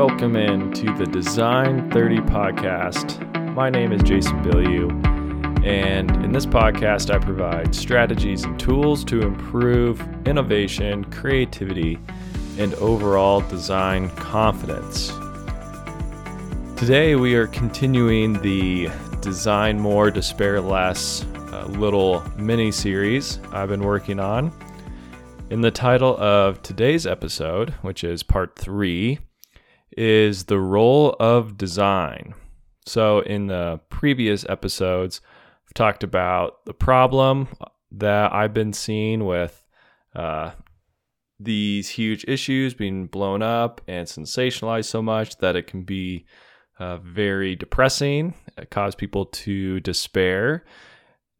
Welcome 0.00 0.34
in 0.34 0.72
to 0.72 0.94
the 0.94 1.04
Design 1.04 1.90
30 1.90 2.20
podcast. 2.20 3.52
My 3.52 3.68
name 3.68 3.92
is 3.92 4.02
Jason 4.02 4.42
Bilyeu, 4.42 4.88
and 5.62 6.10
in 6.24 6.32
this 6.32 6.46
podcast, 6.46 7.14
I 7.14 7.18
provide 7.18 7.74
strategies 7.74 8.44
and 8.44 8.58
tools 8.58 9.04
to 9.04 9.20
improve 9.20 10.00
innovation, 10.26 11.04
creativity, 11.04 11.98
and 12.56 12.72
overall 12.76 13.42
design 13.42 14.08
confidence. 14.16 15.08
Today, 16.78 17.14
we 17.16 17.34
are 17.34 17.48
continuing 17.48 18.40
the 18.40 18.88
Design 19.20 19.78
More, 19.78 20.10
Despair 20.10 20.62
Less 20.62 21.26
uh, 21.52 21.66
little 21.68 22.24
mini 22.38 22.72
series 22.72 23.38
I've 23.52 23.68
been 23.68 23.84
working 23.84 24.18
on. 24.18 24.50
In 25.50 25.60
the 25.60 25.70
title 25.70 26.16
of 26.16 26.62
today's 26.62 27.06
episode, 27.06 27.74
which 27.82 28.02
is 28.02 28.22
part 28.22 28.56
three, 28.56 29.18
is 30.00 30.44
the 30.44 30.58
role 30.58 31.14
of 31.20 31.58
design. 31.58 32.32
So, 32.86 33.20
in 33.20 33.48
the 33.48 33.80
previous 33.90 34.46
episodes, 34.48 35.20
I've 35.66 35.74
talked 35.74 36.02
about 36.02 36.64
the 36.64 36.72
problem 36.72 37.48
that 37.92 38.32
I've 38.32 38.54
been 38.54 38.72
seeing 38.72 39.26
with 39.26 39.62
uh, 40.16 40.52
these 41.38 41.90
huge 41.90 42.24
issues 42.26 42.72
being 42.72 43.08
blown 43.08 43.42
up 43.42 43.82
and 43.86 44.06
sensationalized 44.06 44.86
so 44.86 45.02
much 45.02 45.36
that 45.36 45.54
it 45.54 45.66
can 45.66 45.82
be 45.82 46.24
uh, 46.78 46.96
very 46.96 47.54
depressing, 47.54 48.32
cause 48.70 48.94
people 48.94 49.26
to 49.26 49.80
despair. 49.80 50.64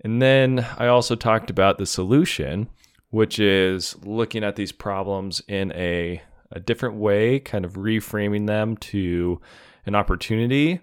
And 0.05 0.21
then 0.21 0.67
I 0.77 0.89
also 0.89 1.17
talked 1.17 1.49
about 1.49 1.79
the 1.79 1.87
solution, 1.87 2.69
which 3.09 3.39
is 3.39 3.97
looking 4.05 4.45
at 4.45 4.57
these 4.57 4.73
problems 4.73 5.41
in 5.49 5.73
a, 5.73 6.21
a 6.53 6.61
different 6.61 6.97
way, 6.97 7.39
kind 7.39 7.65
of 7.65 7.75
reframing 7.75 8.47
them 8.47 8.77
to 8.77 9.41
an 9.87 9.95
opportunity, 9.95 10.81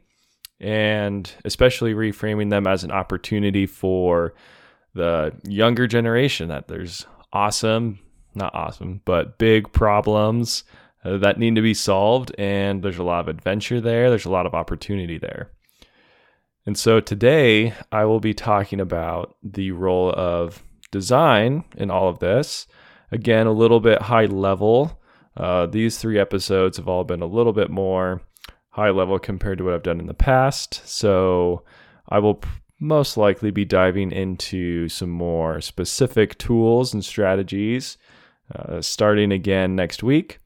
and 0.59 1.31
especially 1.45 1.93
reframing 1.93 2.49
them 2.49 2.65
as 2.65 2.83
an 2.83 2.91
opportunity 2.91 3.65
for 3.65 4.33
the 4.93 5.31
younger 5.43 5.87
generation 5.87 6.49
that 6.49 6.67
there's 6.67 7.05
awesome, 7.31 7.99
not 8.33 8.55
awesome, 8.55 9.01
but 9.05 9.37
big 9.37 9.71
problems 9.71 10.63
uh, 11.03 11.17
that 11.17 11.37
need 11.37 11.55
to 11.55 11.61
be 11.61 11.73
solved. 11.73 12.33
And 12.37 12.81
there's 12.81 12.97
a 12.97 13.03
lot 13.03 13.19
of 13.19 13.27
adventure 13.27 13.79
there, 13.79 14.09
there's 14.09 14.25
a 14.25 14.31
lot 14.31 14.45
of 14.45 14.55
opportunity 14.55 15.17
there. 15.17 15.51
And 16.65 16.77
so 16.77 16.99
today 16.99 17.73
I 17.91 18.05
will 18.05 18.19
be 18.19 18.33
talking 18.33 18.81
about 18.81 19.37
the 19.41 19.71
role 19.71 20.11
of 20.11 20.61
design 20.91 21.63
in 21.77 21.89
all 21.89 22.09
of 22.09 22.19
this. 22.19 22.67
Again, 23.11 23.47
a 23.47 23.53
little 23.53 23.79
bit 23.79 24.01
high 24.01 24.25
level. 24.25 24.99
Uh, 25.37 25.67
these 25.67 25.97
three 25.97 26.17
episodes 26.17 26.77
have 26.77 26.87
all 26.87 27.03
been 27.03 27.21
a 27.21 27.27
little 27.27 27.53
bit 27.53 27.69
more 27.69 28.21
high 28.71 28.89
level 28.89 29.19
compared 29.19 29.59
to 29.59 29.63
what 29.63 29.73
I've 29.73 29.83
done 29.83 29.99
in 29.99 30.07
the 30.07 30.13
past. 30.13 30.81
So 30.87 31.63
I 32.09 32.19
will 32.19 32.41
most 32.79 33.17
likely 33.17 33.51
be 33.51 33.65
diving 33.65 34.11
into 34.11 34.89
some 34.89 35.09
more 35.09 35.61
specific 35.61 36.37
tools 36.37 36.93
and 36.93 37.05
strategies 37.05 37.97
uh, 38.55 38.81
starting 38.81 39.31
again 39.31 39.75
next 39.75 40.03
week. 40.03 40.39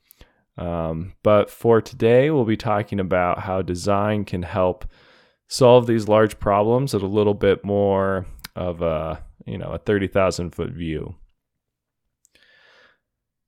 Um, 0.57 1.13
but 1.23 1.49
for 1.49 1.81
today, 1.81 2.29
we'll 2.29 2.45
be 2.45 2.57
talking 2.57 2.99
about 2.99 3.39
how 3.39 3.61
design 3.61 4.25
can 4.25 4.43
help 4.43 4.85
solve 5.47 5.87
these 5.87 6.07
large 6.07 6.39
problems 6.39 6.93
at 6.93 7.01
a 7.01 7.07
little 7.07 7.33
bit 7.33 7.63
more 7.63 8.25
of 8.55 8.81
a, 8.81 9.23
you 9.45 9.57
know, 9.57 9.71
a 9.71 9.77
30,000 9.77 10.51
foot 10.51 10.71
view. 10.71 11.15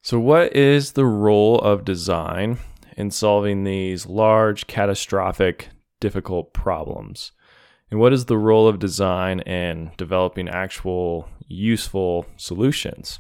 So, 0.06 0.20
what 0.20 0.54
is 0.54 0.92
the 0.92 1.06
role 1.06 1.60
of 1.60 1.86
design 1.86 2.60
in 2.98 3.10
solving 3.10 3.64
these 3.64 4.06
large, 4.06 4.68
catastrophic, 4.68 5.70
difficult 6.02 6.54
problems? 6.54 7.32
And 7.90 8.02
what 8.02 8.12
is 8.12 8.26
the 8.26 8.38
role 8.38 8.68
of 8.68 8.80
design 8.80 9.40
in 9.42 9.92
developing 9.96 10.50
actual 10.50 11.30
useful 11.48 12.26
solutions? 12.36 13.20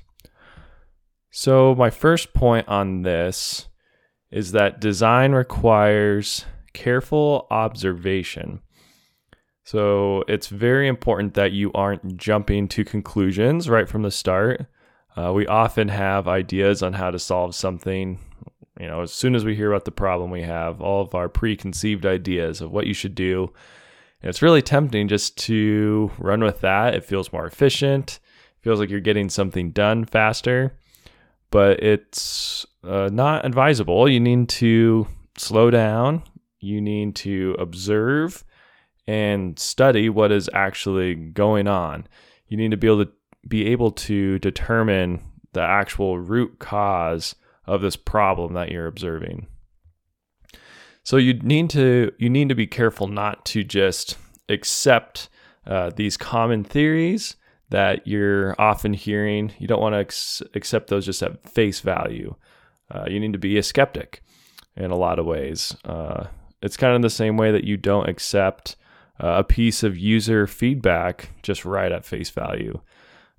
So, 1.31 1.73
my 1.73 1.89
first 1.89 2.33
point 2.33 2.67
on 2.67 3.03
this 3.03 3.69
is 4.29 4.51
that 4.51 4.81
design 4.81 5.31
requires 5.31 6.43
careful 6.73 7.47
observation. 7.49 8.59
So 9.63 10.25
it's 10.27 10.47
very 10.47 10.89
important 10.89 11.35
that 11.35 11.53
you 11.53 11.71
aren't 11.73 12.17
jumping 12.17 12.67
to 12.67 12.83
conclusions 12.83 13.69
right 13.69 13.87
from 13.87 14.01
the 14.01 14.11
start. 14.11 14.65
Uh, 15.15 15.31
we 15.33 15.45
often 15.47 15.89
have 15.89 16.27
ideas 16.27 16.81
on 16.81 16.93
how 16.93 17.11
to 17.11 17.19
solve 17.19 17.53
something. 17.55 18.19
You 18.79 18.87
know, 18.87 19.01
as 19.01 19.13
soon 19.13 19.35
as 19.35 19.45
we 19.45 19.55
hear 19.55 19.71
about 19.71 19.85
the 19.85 19.91
problem, 19.91 20.31
we 20.31 20.41
have 20.41 20.81
all 20.81 21.01
of 21.01 21.13
our 21.13 21.29
preconceived 21.29 22.05
ideas 22.05 22.61
of 22.61 22.71
what 22.71 22.87
you 22.87 22.93
should 22.93 23.15
do. 23.15 23.53
And 24.21 24.29
it's 24.29 24.41
really 24.41 24.61
tempting 24.61 25.07
just 25.07 25.37
to 25.39 26.11
run 26.17 26.43
with 26.43 26.61
that. 26.61 26.95
It 26.95 27.05
feels 27.05 27.31
more 27.31 27.45
efficient, 27.45 28.19
feels 28.61 28.79
like 28.79 28.89
you're 28.89 28.99
getting 28.99 29.29
something 29.29 29.71
done 29.71 30.05
faster, 30.05 30.73
but 31.51 31.83
it's 31.83 32.65
uh, 32.83 33.09
not 33.11 33.45
advisable. 33.45 34.09
You 34.09 34.19
need 34.19 34.49
to 34.49 35.07
slow 35.37 35.69
down, 35.69 36.23
you 36.59 36.81
need 36.81 37.15
to 37.17 37.55
observe 37.59 38.43
and 39.05 39.59
study 39.59 40.09
what 40.09 40.31
is 40.31 40.49
actually 40.53 41.13
going 41.15 41.67
on. 41.67 42.07
You 42.47 42.57
need 42.57 42.71
to 42.71 42.77
be 42.77 42.87
able 42.87 43.05
to 43.05 43.11
be 43.47 43.67
able 43.67 43.91
to 43.91 44.39
determine 44.39 45.21
the 45.53 45.61
actual 45.61 46.19
root 46.19 46.59
cause 46.59 47.35
of 47.65 47.81
this 47.81 47.95
problem 47.95 48.53
that 48.53 48.71
you're 48.71 48.87
observing. 48.87 49.47
So 51.03 51.17
you 51.17 51.33
need 51.33 51.69
to 51.71 52.11
you 52.17 52.29
need 52.29 52.49
to 52.49 52.55
be 52.55 52.67
careful 52.67 53.07
not 53.07 53.45
to 53.47 53.63
just 53.63 54.17
accept 54.49 55.29
uh, 55.65 55.91
these 55.95 56.17
common 56.17 56.63
theories 56.63 57.35
that 57.69 58.07
you're 58.07 58.55
often 58.59 58.93
hearing. 58.93 59.51
You 59.59 59.67
don't 59.67 59.81
want 59.81 59.93
to 59.93 59.99
ex- 59.99 60.41
accept 60.53 60.89
those 60.89 61.05
just 61.05 61.23
at 61.23 61.49
face 61.49 61.79
value. 61.81 62.35
Uh, 62.89 63.05
you 63.07 63.19
need 63.19 63.33
to 63.33 63.39
be 63.39 63.57
a 63.57 63.63
skeptic 63.63 64.21
in 64.75 64.91
a 64.91 64.95
lot 64.97 65.19
of 65.19 65.25
ways. 65.25 65.75
Uh, 65.83 66.27
it's 66.61 66.77
kind 66.77 66.95
of 66.95 67.01
the 67.01 67.09
same 67.09 67.35
way 67.35 67.51
that 67.51 67.63
you 67.63 67.75
don't 67.75 68.07
accept 68.07 68.75
uh, 69.21 69.35
a 69.39 69.43
piece 69.43 69.83
of 69.83 69.97
user 69.97 70.47
feedback 70.47 71.29
just 71.41 71.65
right 71.65 71.91
at 71.91 72.05
face 72.05 72.29
value. 72.29 72.79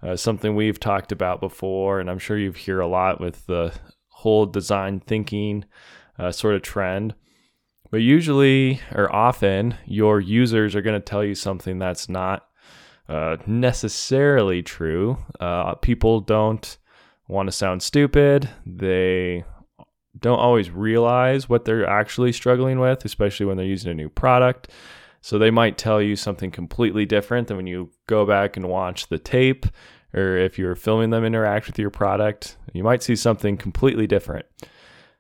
Uh, 0.05 0.17
something 0.17 0.55
we've 0.55 0.79
talked 0.79 1.13
about 1.13 1.41
before, 1.41 1.99
and 1.99 2.11
I'm 2.11 2.19
sure 2.19 2.37
you 2.37 2.53
hear 2.53 2.81
a 2.81 2.87
lot 2.87 3.21
with 3.21 3.47
the 3.47 3.73
whole 4.09 4.45
design 4.45 5.01
thinking 5.01 5.65
uh, 6.19 6.31
sort 6.31 6.55
of 6.55 6.63
trend. 6.63 7.15
But 7.91 7.99
usually 7.99 8.81
or 8.93 9.11
often, 9.15 9.77
your 9.87 10.21
users 10.21 10.75
are 10.75 10.83
going 10.83 11.01
to 11.01 11.05
tell 11.05 11.25
you 11.25 11.35
something 11.35 11.79
that's 11.79 12.09
not 12.09 12.47
uh, 13.09 13.37
necessarily 13.47 14.63
true. 14.63 15.17
Uh, 15.41 15.75
people 15.77 16.21
don't 16.21 16.77
want 17.29 17.47
to 17.47 17.53
sound 17.53 17.83
stupid. 17.83 18.51
They 18.67 19.45
don't 20.19 20.39
always 20.39 20.71
realize 20.71 21.49
what 21.49 21.65
they're 21.65 21.89
actually 21.89 22.33
struggling 22.33 22.79
with, 22.79 23.05
especially 23.05 23.47
when 23.47 23.57
they're 23.57 23.67
using 23.67 23.91
a 23.91 23.95
new 23.95 24.09
product. 24.09 24.71
So 25.25 25.39
they 25.39 25.51
might 25.51 25.79
tell 25.79 26.03
you 26.03 26.17
something 26.17 26.51
completely 26.51 27.07
different 27.07 27.49
than 27.49 27.57
when 27.57 27.67
you 27.67 27.89
go 28.07 28.27
back 28.27 28.59
and 28.59 28.69
watch 28.69 29.07
the 29.07 29.19
tape, 29.19 29.65
or 30.13 30.37
if 30.37 30.59
you're 30.59 30.75
filming 30.75 31.09
them 31.09 31.25
interact 31.25 31.67
with 31.67 31.79
your 31.79 31.89
product, 31.89 32.59
you 32.75 32.85
might 32.85 33.03
see 33.03 33.17
something 33.17 33.57
completely 33.57 34.07
different. 34.07 34.45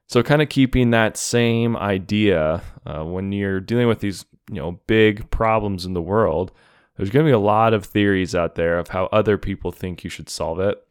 So, 0.07 0.23
kind 0.23 0.43
of 0.43 0.51
keeping 0.51 0.91
that 0.91 1.17
same 1.17 1.75
idea 1.75 2.61
uh, 2.85 3.03
when 3.05 3.33
you're 3.33 3.61
dealing 3.61 3.89
with 3.89 4.01
these, 4.01 4.27
you 4.51 4.61
know, 4.61 4.79
big 4.87 5.31
problems 5.31 5.87
in 5.87 5.95
the 5.95 6.03
world. 6.03 6.53
There's 6.99 7.09
going 7.09 7.25
to 7.25 7.31
be 7.31 7.35
a 7.35 7.39
lot 7.39 7.73
of 7.73 7.87
theories 7.87 8.35
out 8.35 8.57
there 8.57 8.79
of 8.79 8.89
how 8.89 9.07
other 9.07 9.39
people 9.39 9.73
think 9.73 10.05
you 10.05 10.11
should 10.11 10.29
solve 10.29 10.61
it, 10.61 10.87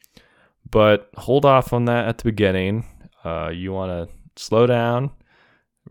but 0.71 1.11
hold 1.17 1.45
off 1.45 1.71
on 1.71 1.85
that 1.85 2.07
at 2.07 2.17
the 2.17 2.23
beginning. 2.23 2.87
Uh, 3.23 3.51
you 3.53 3.73
want 3.73 3.91
to 3.91 4.43
slow 4.43 4.65
down, 4.65 5.11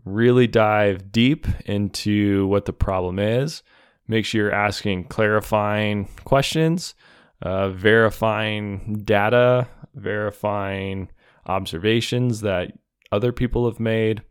really 0.05 0.47
dive 0.47 1.11
deep 1.11 1.47
into 1.65 2.47
what 2.47 2.65
the 2.65 2.73
problem 2.73 3.19
is. 3.19 3.63
Make 4.07 4.25
sure 4.25 4.43
you're 4.45 4.53
asking 4.53 5.05
clarifying 5.05 6.09
questions, 6.25 6.93
uh, 7.41 7.69
verifying 7.69 9.01
data, 9.05 9.67
verifying 9.95 11.09
observations 11.45 12.41
that 12.41 12.73
other 13.11 13.31
people 13.31 13.65
have 13.65 13.79
made. 13.79 14.23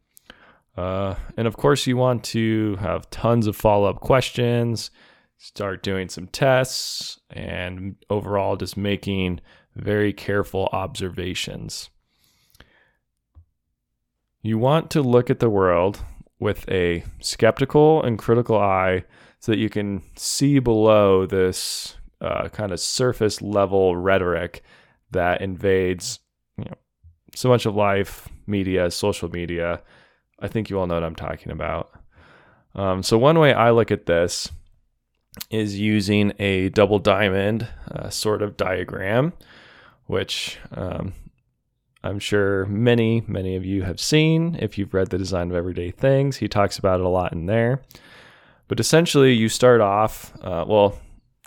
Uh, 0.77 1.15
and 1.37 1.47
of 1.47 1.57
course, 1.57 1.87
you 1.87 1.97
want 1.97 2.25
to 2.25 2.77
have 2.77 3.09
tons 3.11 3.47
of 3.47 3.57
follow 3.57 3.89
up 3.89 4.01
questions, 4.01 4.91
start 5.39 5.83
doing 5.83 6.09
some 6.09 6.27
tests, 6.27 7.19
and 7.31 7.97
overall 8.11 8.57
just 8.57 8.77
making 8.77 9.41
very 9.75 10.13
careful 10.13 10.69
observations. 10.73 11.91
You 14.43 14.59
want 14.59 14.91
to 14.91 15.03
look 15.03 15.31
at 15.31 15.39
the 15.39 15.51
world 15.51 16.01
with 16.41 16.69
a 16.69 17.05
skeptical 17.21 18.03
and 18.03 18.19
critical 18.19 18.59
eye 18.59 19.05
so 19.39 19.53
that 19.53 19.59
you 19.59 19.71
can 19.71 20.03
see 20.17 20.59
below 20.59 21.27
this 21.27 21.97
uh, 22.21 22.49
kind 22.49 22.73
of 22.73 22.81
surface 22.81 23.41
level 23.41 23.97
rhetoric 23.97 24.63
that 25.13 25.41
invades 25.41 26.19
you 26.57 26.65
know, 26.65 26.75
so 27.35 27.49
much 27.49 27.67
of 27.67 27.75
life, 27.75 28.29
media, 28.47 28.91
social 28.91 29.29
media, 29.31 29.83
I 30.41 30.49
think 30.49 30.69
you 30.69 30.79
all 30.79 30.87
know 30.87 30.95
what 30.95 31.05
I'm 31.05 31.15
talking 31.15 31.53
about. 31.53 31.91
Um, 32.75 33.03
so, 33.03 33.17
one 33.17 33.39
way 33.39 33.53
I 33.53 33.71
look 33.71 33.91
at 33.91 34.07
this 34.07 34.51
is 35.51 35.79
using 35.79 36.33
a 36.39 36.69
double 36.71 36.99
diamond 36.99 37.69
uh, 37.91 38.11
sort 38.11 38.43
of 38.43 38.57
diagram, 38.57 39.33
which 40.07 40.59
um, 40.73 41.13
I'm 42.05 42.19
sure 42.19 42.67
many, 42.67 43.23
many 43.27 43.55
of 43.55 43.65
you 43.65 43.83
have 43.83 44.01
seen 44.01 44.57
if 44.61 44.77
you've 44.77 44.95
read 44.95 45.11
The 45.11 45.19
Design 45.19 45.51
of 45.51 45.57
Everyday 45.57 45.91
Things. 45.91 46.37
He 46.37 46.49
talks 46.49 46.79
about 46.79 47.01
it 47.01 47.07
a 47.07 47.09
lot 47.09 47.33
in 47.33 47.47
there. 47.47 47.83
But 48.69 48.81
essentially, 48.81 49.33
you 49.35 49.49
start 49.49 49.81
off, 49.81 50.33
uh, 50.43 50.65
well, 50.67 50.99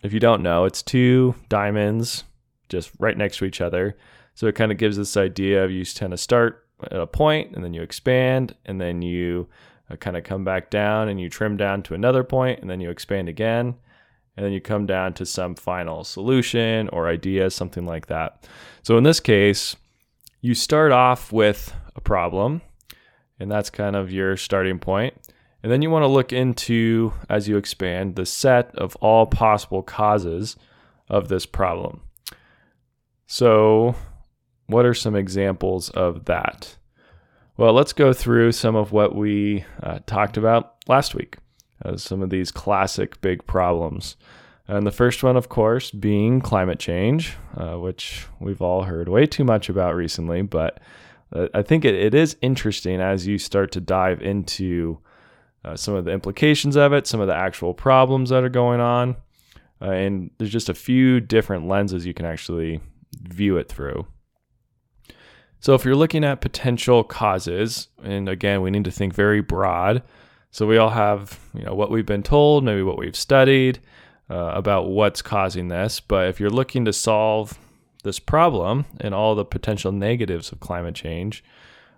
if 0.03 0.13
you 0.13 0.19
don't 0.19 0.43
know, 0.43 0.65
it's 0.65 0.81
two 0.81 1.35
diamonds 1.49 2.23
just 2.69 2.91
right 2.99 3.17
next 3.17 3.37
to 3.37 3.45
each 3.45 3.61
other. 3.61 3.97
So 4.33 4.47
it 4.47 4.55
kind 4.55 4.71
of 4.71 4.77
gives 4.77 4.97
this 4.97 5.17
idea 5.17 5.63
of 5.63 5.71
you 5.71 5.83
tend 5.85 6.11
to 6.11 6.17
start 6.17 6.65
at 6.83 6.99
a 6.99 7.07
point 7.07 7.55
and 7.55 7.63
then 7.63 7.73
you 7.73 7.81
expand 7.81 8.55
and 8.65 8.79
then 8.79 9.01
you 9.01 9.47
uh, 9.89 9.95
kind 9.95 10.17
of 10.17 10.23
come 10.23 10.43
back 10.43 10.69
down 10.69 11.09
and 11.09 11.19
you 11.19 11.29
trim 11.29 11.57
down 11.57 11.83
to 11.83 11.93
another 11.93 12.23
point 12.23 12.59
and 12.59 12.69
then 12.69 12.79
you 12.79 12.89
expand 12.89 13.29
again 13.29 13.75
and 14.35 14.45
then 14.45 14.51
you 14.51 14.59
come 14.59 14.85
down 14.85 15.13
to 15.13 15.25
some 15.25 15.55
final 15.55 16.03
solution 16.03 16.89
or 16.89 17.07
idea, 17.07 17.49
something 17.49 17.85
like 17.85 18.07
that. 18.07 18.47
So 18.83 18.97
in 18.97 19.03
this 19.03 19.19
case, 19.19 19.75
you 20.45 20.53
start 20.53 20.91
off 20.91 21.31
with 21.31 21.73
a 21.95 22.01
problem, 22.01 22.61
and 23.39 23.49
that's 23.49 23.71
kind 23.71 23.95
of 23.95 24.11
your 24.11 24.37
starting 24.37 24.77
point. 24.77 25.15
And 25.63 25.71
then 25.71 25.81
you 25.81 25.89
want 25.89 26.03
to 26.03 26.07
look 26.07 26.31
into, 26.31 27.13
as 27.27 27.47
you 27.47 27.57
expand, 27.57 28.15
the 28.15 28.27
set 28.27 28.69
of 28.75 28.95
all 28.97 29.25
possible 29.25 29.81
causes 29.81 30.55
of 31.09 31.29
this 31.29 31.47
problem. 31.47 32.01
So, 33.25 33.95
what 34.67 34.85
are 34.85 34.93
some 34.93 35.15
examples 35.15 35.89
of 35.89 36.25
that? 36.25 36.77
Well, 37.57 37.73
let's 37.73 37.93
go 37.93 38.13
through 38.13 38.51
some 38.51 38.75
of 38.75 38.91
what 38.91 39.15
we 39.15 39.65
uh, 39.81 39.99
talked 40.05 40.37
about 40.37 40.75
last 40.87 41.15
week, 41.15 41.37
uh, 41.83 41.97
some 41.97 42.21
of 42.21 42.29
these 42.29 42.51
classic 42.51 43.19
big 43.19 43.47
problems. 43.47 44.15
And 44.67 44.85
the 44.85 44.91
first 44.91 45.21
one, 45.21 45.37
of 45.37 45.47
course, 45.47 45.91
being 45.91 46.41
climate 46.41 46.79
change, 46.79 47.35
uh, 47.55 47.75
which 47.75 48.25
we've 48.39 48.61
all 48.61 48.83
heard 48.83 49.07
way 49.07 49.27
too 49.27 49.43
much 49.43 49.69
about 49.69 49.95
recently. 49.95 50.41
But 50.41 50.79
uh, 51.31 51.47
I 51.53 51.61
think 51.61 51.85
it, 51.85 51.93
it 51.93 52.15
is 52.15 52.35
interesting 52.41 52.99
as 52.99 53.27
you 53.27 53.37
start 53.37 53.71
to 53.73 53.81
dive 53.81 54.21
into 54.21 54.99
uh, 55.63 55.75
some 55.75 55.93
of 55.93 56.05
the 56.05 56.11
implications 56.11 56.75
of 56.75 56.93
it, 56.93 57.05
some 57.05 57.19
of 57.19 57.27
the 57.27 57.35
actual 57.35 57.73
problems 57.73 58.31
that 58.31 58.43
are 58.43 58.49
going 58.49 58.79
on. 58.79 59.15
Uh, 59.81 59.91
and 59.91 60.31
there's 60.37 60.51
just 60.51 60.69
a 60.69 60.73
few 60.73 61.19
different 61.19 61.67
lenses 61.67 62.05
you 62.05 62.13
can 62.13 62.25
actually 62.25 62.79
view 63.21 63.57
it 63.57 63.69
through. 63.69 64.07
So 65.59 65.73
if 65.75 65.85
you're 65.85 65.95
looking 65.95 66.23
at 66.23 66.41
potential 66.41 67.03
causes, 67.03 67.87
and 68.03 68.29
again, 68.29 68.61
we 68.61 68.71
need 68.71 68.85
to 68.85 68.91
think 68.91 69.13
very 69.13 69.41
broad. 69.41 70.03
So 70.51 70.65
we 70.65 70.77
all 70.77 70.91
have, 70.91 71.39
you 71.53 71.63
know, 71.63 71.73
what 71.75 71.91
we've 71.91 72.05
been 72.05 72.23
told, 72.23 72.63
maybe 72.63 72.81
what 72.81 72.97
we've 72.97 73.15
studied 73.15 73.79
uh, 74.29 74.51
about 74.55 74.89
what's 74.89 75.21
causing 75.21 75.67
this. 75.67 75.99
But 75.99 76.27
if 76.27 76.39
you're 76.39 76.49
looking 76.49 76.85
to 76.85 76.93
solve 76.93 77.59
this 78.03 78.19
problem 78.19 78.85
and 78.99 79.13
all 79.13 79.35
the 79.35 79.45
potential 79.45 79.91
negatives 79.91 80.51
of 80.51 80.59
climate 80.59 80.95
change, 80.95 81.43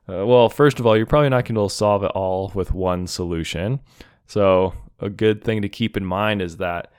uh, 0.10 0.26
well, 0.26 0.50
first 0.50 0.80
of 0.80 0.86
all, 0.86 0.96
you're 0.96 1.06
probably 1.06 1.30
not 1.30 1.46
going 1.46 1.56
to 1.56 1.74
solve 1.74 2.04
it 2.04 2.12
all 2.12 2.52
with 2.56 2.74
one 2.74 3.08
solution. 3.08 3.80
So 4.26 4.74
a 5.00 5.10
good 5.10 5.44
thing 5.44 5.62
to 5.62 5.70
keep 5.70 5.98
in 5.98 6.06
mind 6.06 6.42
is 6.42 6.58
that 6.58 6.92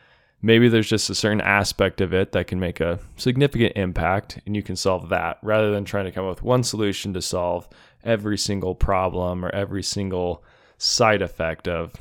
maybe 0.43 0.69
there's 0.69 0.89
just 0.89 1.11
a 1.11 1.15
certain 1.15 1.41
aspect 1.41 2.01
of 2.01 2.13
it 2.13 2.33
that 2.33 2.47
can 2.47 2.61
make 2.61 2.81
a 2.81 2.99
significant 3.17 3.77
impact 3.77 4.39
and 4.47 4.55
you 4.55 4.63
can 4.63 4.77
solve 4.77 5.09
that 5.09 5.39
rather 5.43 5.71
than 5.71 5.85
trying 5.85 6.05
to 6.05 6.13
come 6.13 6.25
up 6.25 6.31
with 6.31 6.43
one 6.43 6.63
solution 6.63 7.13
to 7.15 7.23
solve 7.23 7.69
every 8.05 8.39
single 8.39 8.75
problem 8.75 9.45
or 9.45 9.51
every 9.51 9.83
single 9.83 10.45
side 10.79 11.23
effect 11.23 11.67
of 11.67 11.95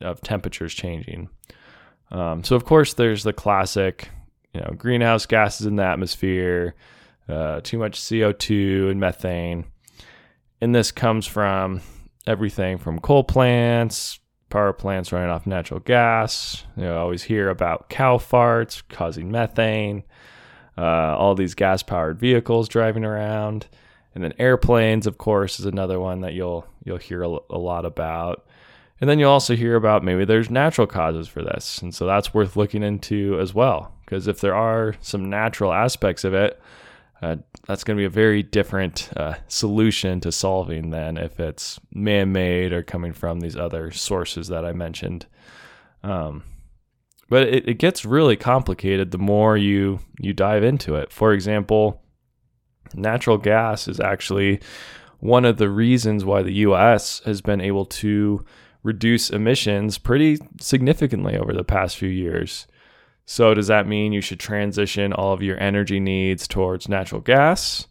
of 0.00 0.20
temperatures 0.20 0.72
changing. 0.72 1.28
Um, 2.10 2.42
so 2.44 2.56
of 2.56 2.64
course 2.64 2.94
there's 2.94 3.22
the 3.22 3.32
classic, 3.32 4.08
you 4.54 4.60
know, 4.60 4.74
greenhouse 4.76 5.26
gases 5.26 5.66
in 5.66 5.76
the 5.76 5.84
atmosphere, 5.84 6.74
uh, 7.28 7.60
too 7.62 7.78
much 7.78 8.00
CO2 8.00 8.90
and 8.90 8.98
methane, 8.98 9.66
and 10.60 10.74
this 10.74 10.90
comes 10.90 11.26
from 11.26 11.82
everything 12.26 12.78
from 12.78 12.98
coal 12.98 13.24
plants, 13.24 14.20
power 14.50 14.72
plants 14.72 15.12
running 15.12 15.30
off 15.30 15.46
natural 15.46 15.80
gas. 15.80 16.64
You 16.76 16.84
know, 16.84 16.98
always 16.98 17.22
hear 17.22 17.48
about 17.48 17.88
cow 17.88 18.18
farts 18.18 18.82
causing 18.88 19.30
methane. 19.30 20.04
Uh, 20.76 21.16
all 21.16 21.34
these 21.34 21.54
gas 21.54 21.82
powered 21.82 22.20
vehicles 22.20 22.68
driving 22.68 23.04
around, 23.04 23.66
and 24.14 24.22
then 24.22 24.32
airplanes, 24.38 25.08
of 25.08 25.18
course, 25.18 25.58
is 25.58 25.66
another 25.66 25.98
one 25.98 26.20
that 26.20 26.34
you'll 26.34 26.66
you'll 26.84 26.98
hear 26.98 27.22
a, 27.22 27.38
a 27.50 27.58
lot 27.58 27.84
about. 27.84 28.46
And 29.00 29.08
then 29.08 29.18
you'll 29.18 29.30
also 29.30 29.54
hear 29.54 29.76
about 29.76 30.02
maybe 30.02 30.24
there's 30.24 30.50
natural 30.50 30.86
causes 30.86 31.28
for 31.28 31.42
this, 31.42 31.80
and 31.80 31.94
so 31.94 32.04
that's 32.06 32.34
worth 32.34 32.56
looking 32.56 32.82
into 32.82 33.38
as 33.40 33.54
well. 33.54 33.94
Because 34.04 34.26
if 34.26 34.40
there 34.40 34.54
are 34.54 34.96
some 35.00 35.30
natural 35.30 35.72
aspects 35.72 36.24
of 36.24 36.34
it, 36.34 36.60
uh, 37.20 37.36
that's 37.66 37.84
going 37.84 37.96
to 37.96 38.00
be 38.00 38.06
a 38.06 38.10
very 38.10 38.42
different 38.42 39.10
uh, 39.16 39.34
solution 39.48 40.20
to 40.20 40.32
solving 40.32 40.90
than 40.90 41.16
if 41.16 41.38
it's 41.38 41.78
man-made 41.92 42.72
or 42.72 42.82
coming 42.82 43.12
from 43.12 43.40
these 43.40 43.56
other 43.56 43.90
sources 43.90 44.48
that 44.48 44.64
I 44.64 44.72
mentioned. 44.72 45.26
Um, 46.02 46.44
but 47.28 47.42
it, 47.48 47.68
it 47.68 47.74
gets 47.74 48.04
really 48.04 48.36
complicated 48.36 49.10
the 49.10 49.18
more 49.18 49.56
you 49.56 50.00
you 50.18 50.32
dive 50.32 50.62
into 50.62 50.94
it. 50.94 51.12
For 51.12 51.32
example, 51.32 52.02
natural 52.94 53.38
gas 53.38 53.88
is 53.88 54.00
actually 54.00 54.60
one 55.18 55.44
of 55.44 55.56
the 55.58 55.68
reasons 55.68 56.24
why 56.24 56.42
the 56.42 56.54
U.S. 56.54 57.20
has 57.24 57.40
been 57.40 57.60
able 57.60 57.84
to 57.84 58.44
reduce 58.88 59.28
emissions 59.28 59.98
pretty 59.98 60.38
significantly 60.58 61.36
over 61.36 61.52
the 61.52 61.62
past 61.62 61.98
few 61.98 62.08
years. 62.08 62.66
So, 63.26 63.52
does 63.52 63.66
that 63.66 63.86
mean 63.86 64.14
you 64.14 64.22
should 64.22 64.40
transition 64.40 65.12
all 65.12 65.34
of 65.34 65.42
your 65.42 65.60
energy 65.60 66.00
needs 66.00 66.48
towards 66.48 66.88
natural 66.88 67.20
gas? 67.20 67.86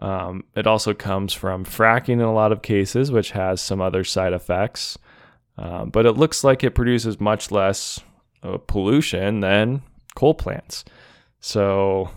Um, 0.00 0.42
it 0.56 0.66
also 0.66 0.94
comes 0.94 1.32
from 1.32 1.64
fracking 1.64 2.14
in 2.14 2.22
a 2.22 2.34
lot 2.34 2.50
of 2.50 2.60
cases, 2.60 3.12
which 3.12 3.30
has 3.30 3.60
some 3.60 3.80
other 3.80 4.02
side 4.02 4.32
effects. 4.32 4.98
Um, 5.56 5.90
but 5.90 6.06
it 6.06 6.12
looks 6.12 6.42
like 6.42 6.64
it 6.64 6.74
produces 6.74 7.20
much 7.20 7.52
less 7.52 8.00
uh, 8.42 8.58
pollution 8.58 9.38
than 9.38 9.82
coal 10.16 10.34
plants. 10.34 10.84
So, 11.38 12.10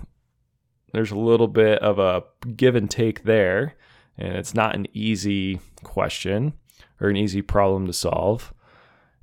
there's 0.91 1.11
a 1.11 1.19
little 1.19 1.47
bit 1.47 1.77
of 1.79 1.99
a 1.99 2.23
give 2.55 2.75
and 2.75 2.89
take 2.89 3.23
there. 3.23 3.75
And 4.17 4.35
it's 4.35 4.55
not 4.55 4.75
an 4.75 4.87
easy 4.93 5.59
question 5.83 6.53
or 6.99 7.09
an 7.09 7.17
easy 7.17 7.41
problem 7.41 7.87
to 7.87 7.93
solve. 7.93 8.53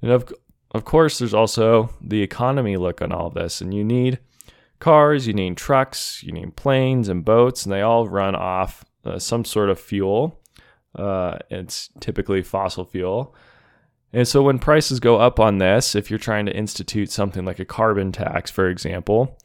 And 0.00 0.10
of, 0.10 0.32
of 0.72 0.84
course, 0.84 1.18
there's 1.18 1.34
also 1.34 1.90
the 2.00 2.22
economy 2.22 2.76
look 2.76 3.02
on 3.02 3.12
all 3.12 3.30
this, 3.30 3.60
and 3.60 3.72
you 3.72 3.84
need 3.84 4.18
cars, 4.78 5.26
you 5.26 5.32
need 5.32 5.56
trucks, 5.56 6.22
you 6.22 6.32
need 6.32 6.56
planes 6.56 7.08
and 7.08 7.24
boats, 7.24 7.64
and 7.64 7.72
they 7.72 7.82
all 7.82 8.08
run 8.08 8.34
off 8.34 8.84
uh, 9.04 9.18
some 9.18 9.44
sort 9.44 9.70
of 9.70 9.80
fuel. 9.80 10.40
Uh, 10.94 11.38
it's 11.50 11.90
typically 12.00 12.42
fossil 12.42 12.84
fuel. 12.84 13.34
And 14.12 14.28
so 14.28 14.42
when 14.42 14.58
prices 14.58 15.00
go 15.00 15.18
up 15.18 15.40
on 15.40 15.58
this, 15.58 15.94
if 15.94 16.10
you're 16.10 16.18
trying 16.18 16.46
to 16.46 16.56
institute 16.56 17.10
something 17.10 17.44
like 17.44 17.58
a 17.58 17.64
carbon 17.64 18.12
tax, 18.12 18.50
for 18.50 18.68
example, 18.68 19.38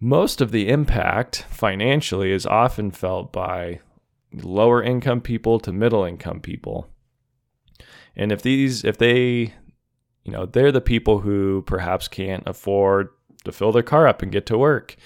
most 0.00 0.40
of 0.40 0.52
the 0.52 0.68
impact 0.68 1.44
financially 1.50 2.32
is 2.32 2.46
often 2.46 2.90
felt 2.90 3.32
by 3.32 3.80
lower 4.32 4.82
income 4.82 5.20
people 5.20 5.58
to 5.60 5.72
middle 5.72 6.04
income 6.04 6.40
people. 6.40 6.88
And 8.16 8.32
if 8.32 8.42
these 8.42 8.84
if 8.84 8.98
they 8.98 9.54
you 10.24 10.32
know, 10.32 10.46
they're 10.46 10.72
the 10.72 10.80
people 10.80 11.20
who 11.20 11.62
perhaps 11.66 12.08
can't 12.08 12.42
afford 12.46 13.10
to 13.44 13.52
fill 13.52 13.72
their 13.72 13.82
car 13.82 14.08
up 14.08 14.22
and 14.22 14.32
get 14.32 14.46
to 14.46 14.58
work, 14.58 14.96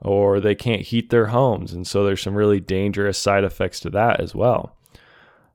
or 0.00 0.40
they 0.40 0.54
can't 0.54 0.82
heat 0.82 1.10
their 1.10 1.26
homes. 1.26 1.72
And 1.72 1.86
so 1.86 2.04
there's 2.04 2.20
some 2.20 2.34
really 2.34 2.60
dangerous 2.60 3.16
side 3.16 3.44
effects 3.44 3.80
to 3.80 3.90
that 3.90 4.20
as 4.20 4.34
well. 4.34 4.76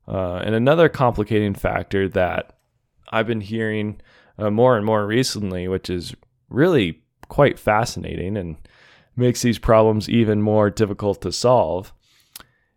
Uh, 0.07 0.37
and 0.37 0.55
another 0.55 0.89
complicating 0.89 1.53
factor 1.53 2.07
that 2.09 2.57
I've 3.09 3.27
been 3.27 3.41
hearing 3.41 4.01
uh, 4.37 4.49
more 4.49 4.77
and 4.77 4.85
more 4.85 5.05
recently, 5.05 5.67
which 5.67 5.89
is 5.89 6.15
really 6.49 7.03
quite 7.27 7.59
fascinating 7.59 8.37
and 8.37 8.55
makes 9.15 9.41
these 9.41 9.59
problems 9.59 10.09
even 10.09 10.41
more 10.41 10.69
difficult 10.69 11.21
to 11.21 11.31
solve, 11.31 11.93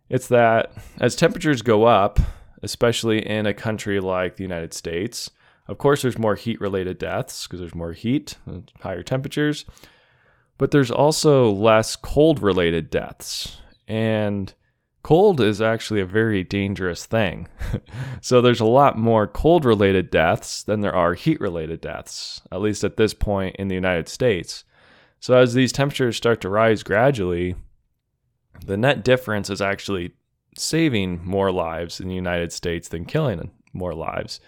it's 0.09 0.27
that 0.27 0.73
as 0.99 1.15
temperatures 1.15 1.61
go 1.61 1.85
up, 1.85 2.19
especially 2.63 3.25
in 3.25 3.45
a 3.45 3.53
country 3.53 3.99
like 3.99 4.37
the 4.37 4.43
United 4.43 4.73
States, 4.73 5.29
of 5.67 5.77
course, 5.77 6.01
there's 6.01 6.17
more 6.17 6.35
heat 6.35 6.59
related 6.59 6.97
deaths 6.97 7.45
because 7.45 7.59
there's 7.59 7.75
more 7.75 7.93
heat, 7.93 8.37
uh, 8.49 8.59
higher 8.81 9.03
temperatures, 9.03 9.65
but 10.57 10.71
there's 10.71 10.91
also 10.91 11.51
less 11.51 11.95
cold 11.95 12.41
related 12.41 12.89
deaths. 12.89 13.57
And 13.87 14.53
cold 15.03 15.39
is 15.39 15.61
actually 15.61 16.01
a 16.01 16.05
very 16.05 16.43
dangerous 16.43 17.05
thing. 17.05 17.47
so 18.21 18.41
there's 18.41 18.59
a 18.59 18.65
lot 18.65 18.97
more 18.97 19.27
cold 19.27 19.63
related 19.63 20.09
deaths 20.09 20.63
than 20.63 20.81
there 20.81 20.95
are 20.95 21.13
heat 21.13 21.39
related 21.39 21.79
deaths, 21.81 22.41
at 22.51 22.61
least 22.61 22.83
at 22.83 22.97
this 22.97 23.13
point 23.13 23.55
in 23.57 23.67
the 23.67 23.75
United 23.75 24.09
States. 24.09 24.65
So 25.19 25.37
as 25.37 25.53
these 25.53 25.71
temperatures 25.71 26.17
start 26.17 26.41
to 26.41 26.49
rise 26.49 26.83
gradually, 26.83 27.55
the 28.65 28.77
net 28.77 29.03
difference 29.03 29.49
is 29.49 29.61
actually 29.61 30.13
saving 30.57 31.23
more 31.23 31.51
lives 31.51 31.99
in 31.99 32.07
the 32.07 32.15
United 32.15 32.51
States 32.51 32.87
than 32.87 33.05
killing 33.05 33.51
more 33.73 33.93
lives. 33.93 34.39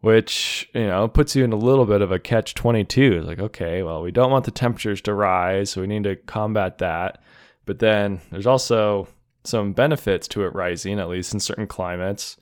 Which, 0.00 0.68
you 0.74 0.86
know, 0.86 1.08
puts 1.08 1.34
you 1.34 1.42
in 1.42 1.52
a 1.52 1.56
little 1.56 1.86
bit 1.86 2.02
of 2.02 2.12
a 2.12 2.18
catch 2.18 2.54
22. 2.54 3.18
It's 3.18 3.26
like, 3.26 3.40
okay, 3.40 3.82
well, 3.82 4.02
we 4.02 4.10
don't 4.10 4.30
want 4.30 4.44
the 4.44 4.50
temperatures 4.50 5.00
to 5.02 5.14
rise, 5.14 5.70
so 5.70 5.80
we 5.80 5.86
need 5.86 6.04
to 6.04 6.16
combat 6.16 6.78
that. 6.78 7.22
But 7.64 7.80
then 7.80 8.20
there's 8.30 8.46
also 8.46 9.08
some 9.44 9.72
benefits 9.72 10.28
to 10.28 10.44
it 10.44 10.54
rising, 10.54 11.00
at 11.00 11.08
least 11.08 11.34
in 11.34 11.40
certain 11.40 11.66
climates. 11.66 12.36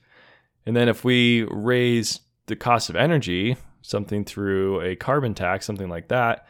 And 0.65 0.75
then 0.75 0.89
if 0.89 1.03
we 1.03 1.43
raise 1.43 2.19
the 2.47 2.55
cost 2.55 2.89
of 2.89 2.95
energy, 2.95 3.57
something 3.81 4.25
through 4.25 4.81
a 4.81 4.95
carbon 4.95 5.33
tax, 5.33 5.65
something 5.65 5.89
like 5.89 6.09
that, 6.09 6.47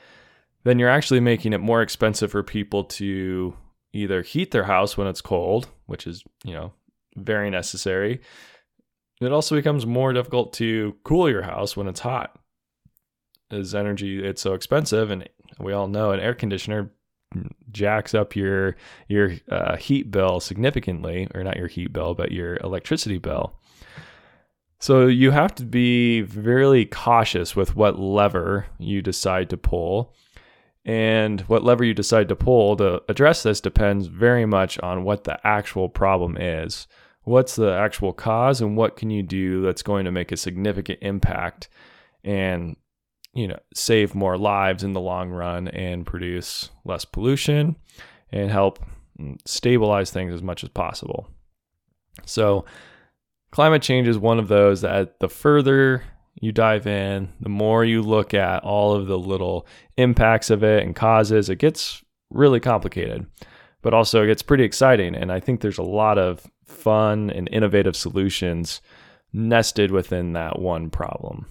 then 0.64 0.80
you're 0.80 0.90
actually 0.90 1.20
making 1.20 1.54
it 1.54 1.60
more 1.60 1.82
expensive 1.82 2.32
for 2.32 2.44
people 2.44 2.84
to 2.84 3.56
either 3.94 4.22
heat 4.22 4.52
their 4.52 4.64
house 4.64 4.98
when 4.98 5.08
it's 5.08 5.22
cold, 5.22 5.70
which 5.86 6.08
is, 6.08 6.24
you 6.44 6.54
know, 6.54 6.74
very 7.15 7.50
necessary. 7.50 8.22
It 9.22 9.32
also 9.32 9.56
becomes 9.56 9.86
more 9.86 10.13
difficult 10.13 10.54
to 10.54 10.96
cool 11.04 11.30
your 11.30 11.44
house 11.44 11.77
when 11.77 11.88
it's 11.88 12.01
hot. 12.01 12.38
As 13.51 13.75
energy, 13.75 14.24
it's 14.24 14.42
so 14.42 14.54
expensive, 14.54 15.12
and 15.12 15.30
we 15.60 15.72
all 15.72 15.88
know 15.88 16.12
an 16.12 16.20
air 16.20 16.34
conditioner 16.34 16.92
jacks 17.72 18.13
up 18.13 18.36
your 18.36 18.75
your 19.08 19.34
uh, 19.50 19.75
heat 19.77 20.10
bill 20.12 20.39
significantly, 20.39 21.27
or 21.34 21.44
not 21.44 21.58
your 21.58 21.68
heat 21.68 21.94
bill, 21.94 22.13
but 22.13 22.32
your 22.32 22.58
electricity 22.58 23.18
bill. 23.18 23.54
So 24.80 25.08
you 25.08 25.32
have 25.32 25.56
to 25.56 25.63
be 25.63 26.22
very 26.22 26.86
cautious 26.86 27.56
with 27.56 27.75
what 27.75 28.00
lever 28.00 28.68
you 28.77 29.01
decide 29.01 29.50
to 29.51 29.58
pull. 29.58 30.13
And 30.86 31.42
what 31.42 31.63
lever 31.63 31.84
you 31.84 31.96
decide 31.96 32.30
to 32.30 32.36
pull 32.36 32.77
to 32.77 33.01
address 33.10 33.44
this 33.44 33.60
depends 33.60 34.08
very 34.08 34.46
much 34.46 34.80
on 34.80 35.04
what 35.04 35.24
the 35.24 35.39
actual 35.46 35.89
problem 35.89 36.38
is. 36.38 36.88
What's 37.24 37.56
the 37.56 37.74
actual 37.74 38.13
cause 38.13 38.62
and 38.62 38.77
what 38.77 38.96
can 38.96 39.10
you 39.10 39.24
do 39.24 39.63
that's 39.63 39.82
going 39.82 40.06
to 40.06 40.12
make 40.12 40.32
a 40.32 40.38
significant 40.38 41.00
impact 41.01 41.70
and 42.24 42.75
you 43.36 43.48
know, 43.50 43.60
save 43.74 44.15
more 44.15 44.38
lives 44.38 44.84
in 44.84 44.94
the 44.94 45.01
long 45.01 45.30
run 45.30 45.68
and 45.68 46.06
produce 46.06 46.70
less 46.86 47.04
pollution 47.04 47.75
and 48.32 48.50
help 48.50 48.80
stabilize 49.46 50.10
things 50.10 50.34
as 50.34 50.42
much 50.42 50.63
as 50.63 50.70
possible. 50.70 51.27
So 52.25 52.65
climate 53.51 53.82
change 53.82 54.08
is 54.08 54.18
one 54.18 54.39
of 54.39 54.48
those 54.48 54.82
that 54.82 55.20
the 55.20 55.27
further 55.27 56.04
you 56.42 56.51
dive 56.51 56.86
in, 56.88 57.32
the 57.39 57.50
more 57.50 57.86
you 57.86 58.01
look 58.01 58.34
at 58.34 58.63
all 58.63 58.94
of 58.94 59.08
the 59.08 59.18
little 59.18 59.65
impacts 59.98 60.50
of 60.50 60.63
it 60.63 60.84
and 60.84 60.96
causes, 60.96 61.50
it 61.50 61.58
gets 61.58 62.04
really 62.30 62.60
complicated, 62.60 63.25
but 63.82 63.94
also 63.94 64.24
it 64.24 64.27
gets 64.27 64.42
pretty 64.42 64.63
exciting. 64.63 65.15
And 65.15 65.32
I 65.32 65.39
think 65.39 65.62
there's 65.62 65.77
a 65.77 65.84
lot 65.84 66.18
of 66.18 66.46
fun 66.65 67.30
and 67.30 67.48
innovative 67.51 67.96
solutions 67.96 68.82
nested 69.32 69.92
within 69.92 70.34
that 70.34 70.60
one 70.60 70.89
problem. 70.89 71.48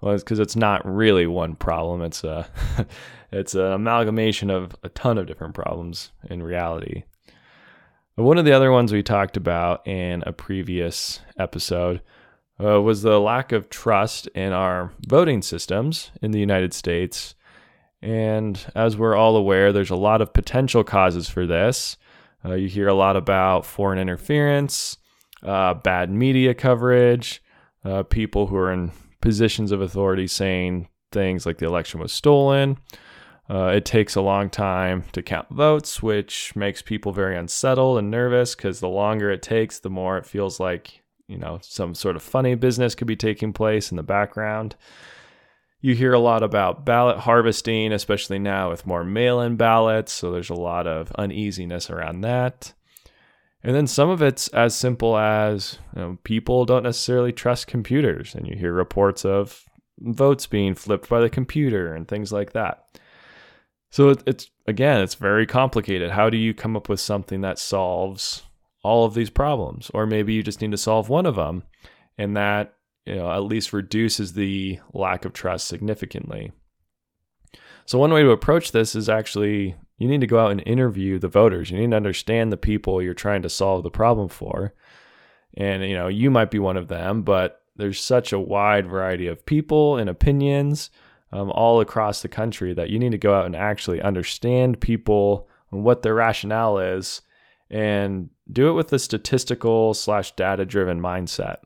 Well, 0.00 0.14
it's 0.14 0.24
because 0.24 0.40
it's 0.40 0.56
not 0.56 0.84
really 0.84 1.26
one 1.26 1.54
problem. 1.54 2.02
It's 2.02 2.24
a 2.24 2.46
it's 3.32 3.54
an 3.54 3.72
amalgamation 3.72 4.50
of 4.50 4.76
a 4.82 4.88
ton 4.90 5.18
of 5.18 5.26
different 5.26 5.54
problems 5.54 6.12
in 6.28 6.42
reality. 6.42 7.04
One 8.16 8.38
of 8.38 8.44
the 8.44 8.52
other 8.52 8.70
ones 8.70 8.92
we 8.92 9.02
talked 9.02 9.36
about 9.36 9.86
in 9.88 10.22
a 10.26 10.32
previous 10.32 11.20
episode 11.38 12.00
uh, 12.62 12.80
was 12.80 13.02
the 13.02 13.20
lack 13.20 13.52
of 13.52 13.68
trust 13.68 14.26
in 14.28 14.52
our 14.52 14.92
voting 15.06 15.42
systems 15.42 16.10
in 16.22 16.30
the 16.30 16.40
United 16.40 16.72
States. 16.72 17.34
And 18.00 18.64
as 18.74 18.96
we're 18.96 19.16
all 19.16 19.36
aware, 19.36 19.72
there's 19.72 19.90
a 19.90 19.96
lot 19.96 20.20
of 20.20 20.32
potential 20.32 20.84
causes 20.84 21.28
for 21.28 21.46
this. 21.46 21.96
Uh, 22.44 22.54
you 22.54 22.68
hear 22.68 22.88
a 22.88 22.94
lot 22.94 23.16
about 23.16 23.64
foreign 23.64 23.98
interference, 23.98 24.98
uh, 25.42 25.74
bad 25.74 26.10
media 26.10 26.54
coverage, 26.54 27.42
uh, 27.84 28.02
people 28.02 28.46
who 28.46 28.56
are 28.56 28.72
in 28.72 28.92
positions 29.20 29.72
of 29.72 29.80
authority 29.80 30.26
saying 30.26 30.88
things 31.12 31.46
like 31.46 31.58
the 31.58 31.66
election 31.66 32.00
was 32.00 32.12
stolen, 32.12 32.76
uh, 33.48 33.72
it 33.74 33.84
takes 33.84 34.14
a 34.14 34.22
long 34.22 34.48
time 34.48 35.04
to 35.12 35.22
count 35.22 35.48
votes, 35.50 36.02
which 36.02 36.54
makes 36.56 36.80
people 36.80 37.12
very 37.12 37.36
unsettled 37.36 37.98
and 37.98 38.10
nervous 38.10 38.54
because 38.54 38.80
the 38.80 38.88
longer 38.88 39.30
it 39.30 39.42
takes, 39.42 39.78
the 39.78 39.90
more 39.90 40.16
it 40.16 40.26
feels 40.26 40.58
like, 40.58 41.03
you 41.28 41.38
know, 41.38 41.58
some 41.62 41.94
sort 41.94 42.16
of 42.16 42.22
funny 42.22 42.54
business 42.54 42.94
could 42.94 43.06
be 43.06 43.16
taking 43.16 43.52
place 43.52 43.90
in 43.90 43.96
the 43.96 44.02
background. 44.02 44.76
You 45.80 45.94
hear 45.94 46.12
a 46.12 46.18
lot 46.18 46.42
about 46.42 46.86
ballot 46.86 47.18
harvesting, 47.18 47.92
especially 47.92 48.38
now 48.38 48.70
with 48.70 48.86
more 48.86 49.04
mail 49.04 49.40
in 49.40 49.56
ballots. 49.56 50.12
So 50.12 50.30
there's 50.30 50.50
a 50.50 50.54
lot 50.54 50.86
of 50.86 51.12
uneasiness 51.12 51.90
around 51.90 52.22
that. 52.22 52.72
And 53.62 53.74
then 53.74 53.86
some 53.86 54.10
of 54.10 54.20
it's 54.22 54.48
as 54.48 54.74
simple 54.74 55.16
as 55.16 55.78
you 55.94 56.02
know, 56.02 56.18
people 56.24 56.66
don't 56.66 56.82
necessarily 56.82 57.32
trust 57.32 57.66
computers, 57.66 58.34
and 58.34 58.46
you 58.46 58.56
hear 58.56 58.74
reports 58.74 59.24
of 59.24 59.64
votes 59.98 60.46
being 60.46 60.74
flipped 60.74 61.08
by 61.08 61.20
the 61.20 61.30
computer 61.30 61.94
and 61.94 62.06
things 62.06 62.30
like 62.32 62.52
that. 62.52 62.98
So 63.90 64.14
it's 64.26 64.50
again, 64.66 65.00
it's 65.00 65.14
very 65.14 65.46
complicated. 65.46 66.10
How 66.10 66.28
do 66.28 66.36
you 66.36 66.52
come 66.52 66.76
up 66.76 66.88
with 66.88 67.00
something 67.00 67.40
that 67.42 67.58
solves 67.58 68.42
all 68.84 69.04
of 69.04 69.14
these 69.14 69.30
problems, 69.30 69.90
or 69.92 70.06
maybe 70.06 70.34
you 70.34 70.42
just 70.42 70.60
need 70.60 70.70
to 70.70 70.76
solve 70.76 71.08
one 71.08 71.26
of 71.26 71.36
them, 71.36 71.64
and 72.16 72.36
that 72.36 72.74
you 73.06 73.16
know 73.16 73.30
at 73.32 73.42
least 73.42 73.72
reduces 73.72 74.34
the 74.34 74.78
lack 74.92 75.24
of 75.24 75.32
trust 75.32 75.66
significantly. 75.66 76.52
So 77.86 77.98
one 77.98 78.12
way 78.12 78.22
to 78.22 78.30
approach 78.30 78.72
this 78.72 78.94
is 78.94 79.08
actually 79.08 79.74
you 79.98 80.08
need 80.08 80.20
to 80.20 80.26
go 80.26 80.38
out 80.38 80.50
and 80.50 80.62
interview 80.66 81.18
the 81.18 81.28
voters. 81.28 81.70
You 81.70 81.78
need 81.78 81.90
to 81.90 81.96
understand 81.96 82.52
the 82.52 82.56
people 82.56 83.02
you're 83.02 83.14
trying 83.14 83.42
to 83.42 83.48
solve 83.48 83.82
the 83.82 83.90
problem 83.90 84.28
for. 84.28 84.74
And 85.56 85.84
you 85.84 85.94
know, 85.94 86.08
you 86.08 86.30
might 86.30 86.50
be 86.50 86.58
one 86.58 86.76
of 86.76 86.88
them, 86.88 87.22
but 87.22 87.62
there's 87.76 88.00
such 88.00 88.32
a 88.32 88.38
wide 88.38 88.86
variety 88.86 89.26
of 89.26 89.46
people 89.46 89.96
and 89.96 90.08
opinions 90.08 90.90
um, 91.32 91.50
all 91.50 91.80
across 91.80 92.22
the 92.22 92.28
country 92.28 92.74
that 92.74 92.90
you 92.90 92.98
need 92.98 93.12
to 93.12 93.18
go 93.18 93.34
out 93.34 93.46
and 93.46 93.56
actually 93.56 94.00
understand 94.00 94.80
people 94.80 95.48
and 95.72 95.82
what 95.84 96.02
their 96.02 96.14
rationale 96.14 96.78
is 96.78 97.20
and 97.70 98.30
do 98.50 98.68
it 98.68 98.72
with 98.72 98.92
a 98.92 98.98
statistical 98.98 99.94
slash 99.94 100.32
data 100.36 100.64
driven 100.64 101.00
mindset. 101.00 101.56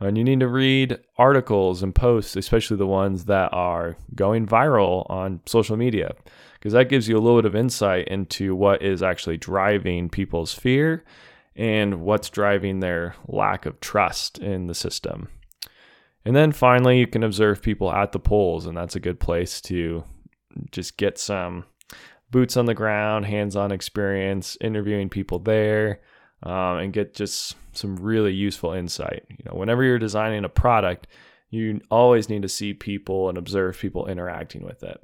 And 0.00 0.18
you 0.18 0.24
need 0.24 0.40
to 0.40 0.48
read 0.48 0.98
articles 1.16 1.82
and 1.82 1.94
posts, 1.94 2.34
especially 2.34 2.76
the 2.76 2.86
ones 2.86 3.26
that 3.26 3.52
are 3.52 3.96
going 4.16 4.46
viral 4.46 5.08
on 5.08 5.40
social 5.46 5.76
media, 5.76 6.14
because 6.54 6.72
that 6.72 6.88
gives 6.88 7.08
you 7.08 7.16
a 7.16 7.20
little 7.20 7.38
bit 7.40 7.46
of 7.46 7.54
insight 7.54 8.08
into 8.08 8.56
what 8.56 8.82
is 8.82 9.02
actually 9.02 9.36
driving 9.36 10.08
people's 10.08 10.54
fear 10.54 11.04
and 11.54 12.00
what's 12.00 12.30
driving 12.30 12.80
their 12.80 13.14
lack 13.28 13.64
of 13.64 13.78
trust 13.78 14.38
in 14.38 14.66
the 14.66 14.74
system. 14.74 15.28
And 16.24 16.34
then 16.34 16.50
finally, 16.52 16.98
you 16.98 17.06
can 17.06 17.22
observe 17.22 17.62
people 17.62 17.92
at 17.92 18.12
the 18.12 18.18
polls, 18.18 18.66
and 18.66 18.76
that's 18.76 18.96
a 18.96 19.00
good 19.00 19.20
place 19.20 19.60
to 19.62 20.04
just 20.70 20.96
get 20.96 21.18
some 21.18 21.64
boots 22.32 22.56
on 22.56 22.66
the 22.66 22.74
ground, 22.74 23.26
hands 23.26 23.54
on 23.54 23.70
experience, 23.70 24.56
interviewing 24.60 25.08
people 25.08 25.38
there, 25.38 26.00
um, 26.42 26.78
and 26.78 26.92
get 26.92 27.14
just 27.14 27.54
some 27.72 27.94
really 27.96 28.32
useful 28.32 28.72
insight. 28.72 29.24
You 29.30 29.44
know, 29.46 29.54
whenever 29.54 29.84
you're 29.84 29.98
designing 30.00 30.44
a 30.44 30.48
product, 30.48 31.06
you 31.50 31.80
always 31.90 32.28
need 32.28 32.42
to 32.42 32.48
see 32.48 32.74
people 32.74 33.28
and 33.28 33.38
observe 33.38 33.78
people 33.78 34.08
interacting 34.08 34.64
with 34.64 34.82
it. 34.82 34.98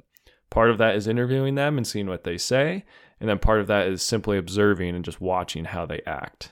Part 0.49 0.71
of 0.71 0.79
that 0.79 0.95
is 0.95 1.07
interviewing 1.07 1.55
them 1.55 1.77
and 1.77 1.87
seeing 1.87 2.07
what 2.07 2.23
they 2.23 2.37
say, 2.37 2.83
and 3.19 3.29
then 3.29 3.39
part 3.39 3.61
of 3.61 3.67
that 3.67 3.87
is 3.87 4.01
simply 4.01 4.37
observing 4.37 4.95
and 4.95 5.05
just 5.05 5.21
watching 5.21 5.65
how 5.65 5.85
they 5.85 6.01
act. 6.05 6.51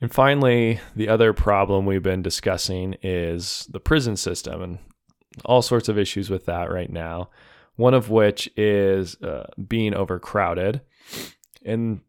And 0.00 0.12
finally, 0.12 0.80
the 0.96 1.08
other 1.08 1.32
problem 1.32 1.86
we've 1.86 2.02
been 2.02 2.22
discussing 2.22 2.96
is 3.02 3.68
the 3.70 3.80
prison 3.80 4.16
system 4.16 4.62
and 4.62 4.78
all 5.44 5.62
sorts 5.62 5.88
of 5.88 5.98
issues 5.98 6.30
with 6.30 6.46
that 6.46 6.70
right 6.70 6.90
now. 6.90 7.30
One 7.76 7.94
of 7.94 8.10
which 8.10 8.48
is 8.56 9.20
uh, 9.22 9.46
being 9.66 9.94
overcrowded. 9.94 10.80
And 11.64 12.00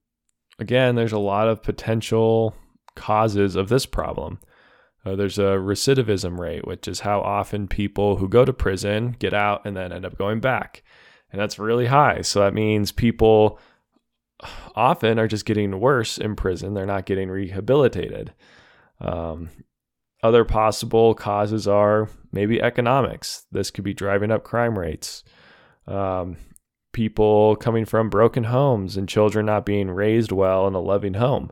again, 0.60 0.96
there's 0.96 1.12
a 1.12 1.20
lot 1.20 1.48
of 1.48 1.64
potential 1.64 2.56
causes 2.96 3.56
of 3.56 3.70
this 3.70 3.86
problem. 3.86 4.40
Uh, 5.06 5.16
there's 5.16 5.38
a 5.38 5.58
recidivism 5.58 6.40
rate, 6.40 6.68
which 6.68 6.88
is 6.88 7.02
how 7.02 7.22
often 7.22 7.68
people 7.68 8.18
who 8.18 8.28
go 8.28 8.44
to 8.44 8.54
prison 8.54 9.16
get 9.20 9.34
out 9.34 9.66
and 9.66 9.78
then 9.78 9.92
end 9.92 10.06
up 10.06 10.18
going 10.18 10.40
back. 10.40 10.84
And 11.32 11.40
that's 11.40 11.60
really 11.60 11.88
high. 11.88 12.22
So 12.22 12.40
that 12.40 12.54
means 12.54 12.92
people 12.92 13.60
often 14.76 15.20
are 15.20 15.28
just 15.28 15.46
getting 15.46 15.80
worse 15.80 16.18
in 16.18 16.36
prison. 16.36 16.74
They're 16.74 16.86
not 16.86 17.06
getting 17.06 17.30
rehabilitated. 17.30 18.34
Um, 19.00 19.50
other 20.24 20.44
possible 20.44 21.14
causes 21.14 21.68
are 21.68 22.10
maybe 22.32 22.62
economics. 22.62 23.46
This 23.52 23.70
could 23.70 23.84
be 23.84 23.94
driving 23.94 24.32
up 24.32 24.44
crime 24.44 24.78
rates. 24.78 25.24
Um, 25.88 26.38
people 26.94 27.56
coming 27.58 27.86
from 27.86 28.10
broken 28.10 28.46
homes 28.46 28.96
and 28.96 29.10
children 29.10 29.46
not 29.46 29.66
being 29.66 29.92
raised 29.92 30.32
well 30.32 30.66
in 30.68 30.74
a 30.74 30.80
loving 30.80 31.16
home. 31.16 31.52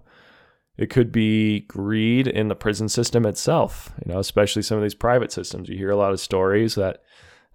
It 0.77 0.89
could 0.89 1.11
be 1.11 1.61
greed 1.61 2.27
in 2.27 2.47
the 2.47 2.55
prison 2.55 2.89
system 2.89 3.25
itself, 3.25 3.93
you 4.03 4.11
know, 4.11 4.19
especially 4.19 4.61
some 4.63 4.77
of 4.77 4.83
these 4.83 4.95
private 4.95 5.31
systems. 5.31 5.69
You 5.69 5.77
hear 5.77 5.91
a 5.91 5.97
lot 5.97 6.13
of 6.13 6.19
stories 6.19 6.75
that 6.75 7.03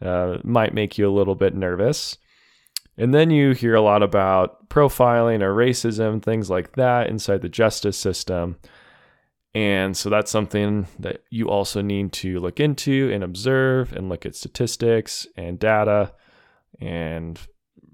uh, 0.00 0.38
might 0.44 0.74
make 0.74 0.98
you 0.98 1.08
a 1.08 1.16
little 1.16 1.34
bit 1.34 1.54
nervous. 1.54 2.16
And 2.96 3.14
then 3.14 3.30
you 3.30 3.52
hear 3.52 3.74
a 3.74 3.80
lot 3.80 4.02
about 4.02 4.68
profiling 4.68 5.40
or 5.40 5.54
racism, 5.54 6.22
things 6.22 6.50
like 6.50 6.76
that 6.76 7.08
inside 7.08 7.42
the 7.42 7.48
justice 7.48 7.96
system. 7.96 8.58
And 9.54 9.96
so 9.96 10.10
that's 10.10 10.30
something 10.30 10.86
that 10.98 11.22
you 11.30 11.48
also 11.48 11.80
need 11.80 12.12
to 12.14 12.38
look 12.38 12.60
into 12.60 13.10
and 13.12 13.24
observe 13.24 13.92
and 13.92 14.08
look 14.08 14.26
at 14.26 14.36
statistics 14.36 15.26
and 15.36 15.58
data 15.58 16.12
and 16.80 17.38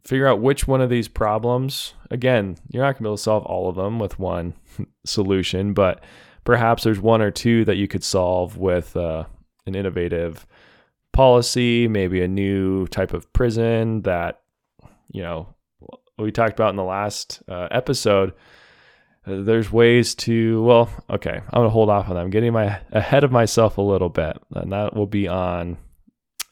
figure 0.05 0.27
out 0.27 0.41
which 0.41 0.69
one 0.69 0.81
of 0.81 0.91
these 0.91 1.09
problems. 1.09 1.95
Again, 2.11 2.57
you're 2.69 2.83
not 2.83 2.93
going 2.93 2.97
to 2.97 3.03
be 3.03 3.09
able 3.09 3.17
to 3.17 3.23
solve 3.23 3.45
all 3.47 3.69
of 3.69 3.77
them 3.77 3.99
with 3.99 4.19
one 4.19 4.55
solution, 5.07 5.73
but 5.73 6.05
perhaps 6.45 6.85
there's 6.85 7.01
one 7.01 7.23
or 7.23 7.31
two 7.31 7.65
that 7.65 7.77
you 7.77 7.89
could 7.89 8.05
solve 8.05 8.57
with 8.57 8.97
uh, 8.97 9.25
an 9.67 9.75
innovative 9.75 10.47
policy, 11.13 11.89
maybe 11.89 12.23
a 12.23 12.29
new 12.29 12.87
type 12.89 13.15
of 13.15 13.33
prison 13.33 14.03
that, 14.03 14.43
you 15.11 15.23
know, 15.23 15.49
we 16.19 16.31
talked 16.31 16.53
about 16.53 16.71
in 16.71 16.77
the 16.77 16.85
last 16.85 17.43
uh, 17.49 17.69
episode 17.71 18.33
there's 19.27 19.73
ways 19.73 20.15
to 20.15 20.63
well 20.65 20.91
okay 21.09 21.33
i'm 21.33 21.51
going 21.53 21.67
to 21.67 21.71
hold 21.71 21.89
off 21.89 22.09
on 22.09 22.15
that 22.15 22.21
i'm 22.21 22.31
getting 22.31 22.53
my 22.53 22.79
ahead 22.93 23.25
of 23.25 23.33
myself 23.33 23.79
a 23.79 23.83
little 23.83 24.09
bit 24.09 24.37
and 24.55 24.73
that 24.73 24.95
will 24.95 25.07
be 25.07 25.27
on 25.27 25.79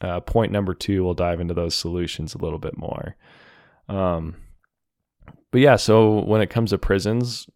uh, 0.01 0.19
point 0.19 0.51
number 0.51 0.73
two 0.73 1.03
we'll 1.03 1.13
dive 1.13 1.39
into 1.39 1.53
those 1.53 1.75
solutions 1.75 2.33
a 2.33 2.39
little 2.39 2.59
bit 2.59 2.77
more 2.77 3.15
um, 3.89 4.35
but 5.51 5.61
yeah 5.61 5.75
so 5.75 6.19
when 6.23 6.41
it 6.41 6.49
comes 6.49 6.71
to 6.71 6.77
prisons 6.77 7.47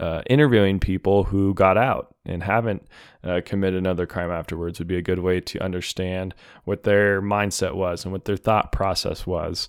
uh, 0.00 0.22
interviewing 0.30 0.78
people 0.78 1.24
who 1.24 1.52
got 1.54 1.76
out 1.76 2.14
and 2.24 2.42
haven't 2.42 2.86
uh, 3.24 3.40
committed 3.44 3.78
another 3.78 4.06
crime 4.06 4.30
afterwards 4.30 4.78
would 4.78 4.86
be 4.86 4.96
a 4.96 5.02
good 5.02 5.18
way 5.18 5.40
to 5.40 5.58
understand 5.60 6.34
what 6.64 6.84
their 6.84 7.20
mindset 7.20 7.74
was 7.74 8.04
and 8.04 8.12
what 8.12 8.24
their 8.24 8.36
thought 8.36 8.70
process 8.70 9.26
was 9.26 9.68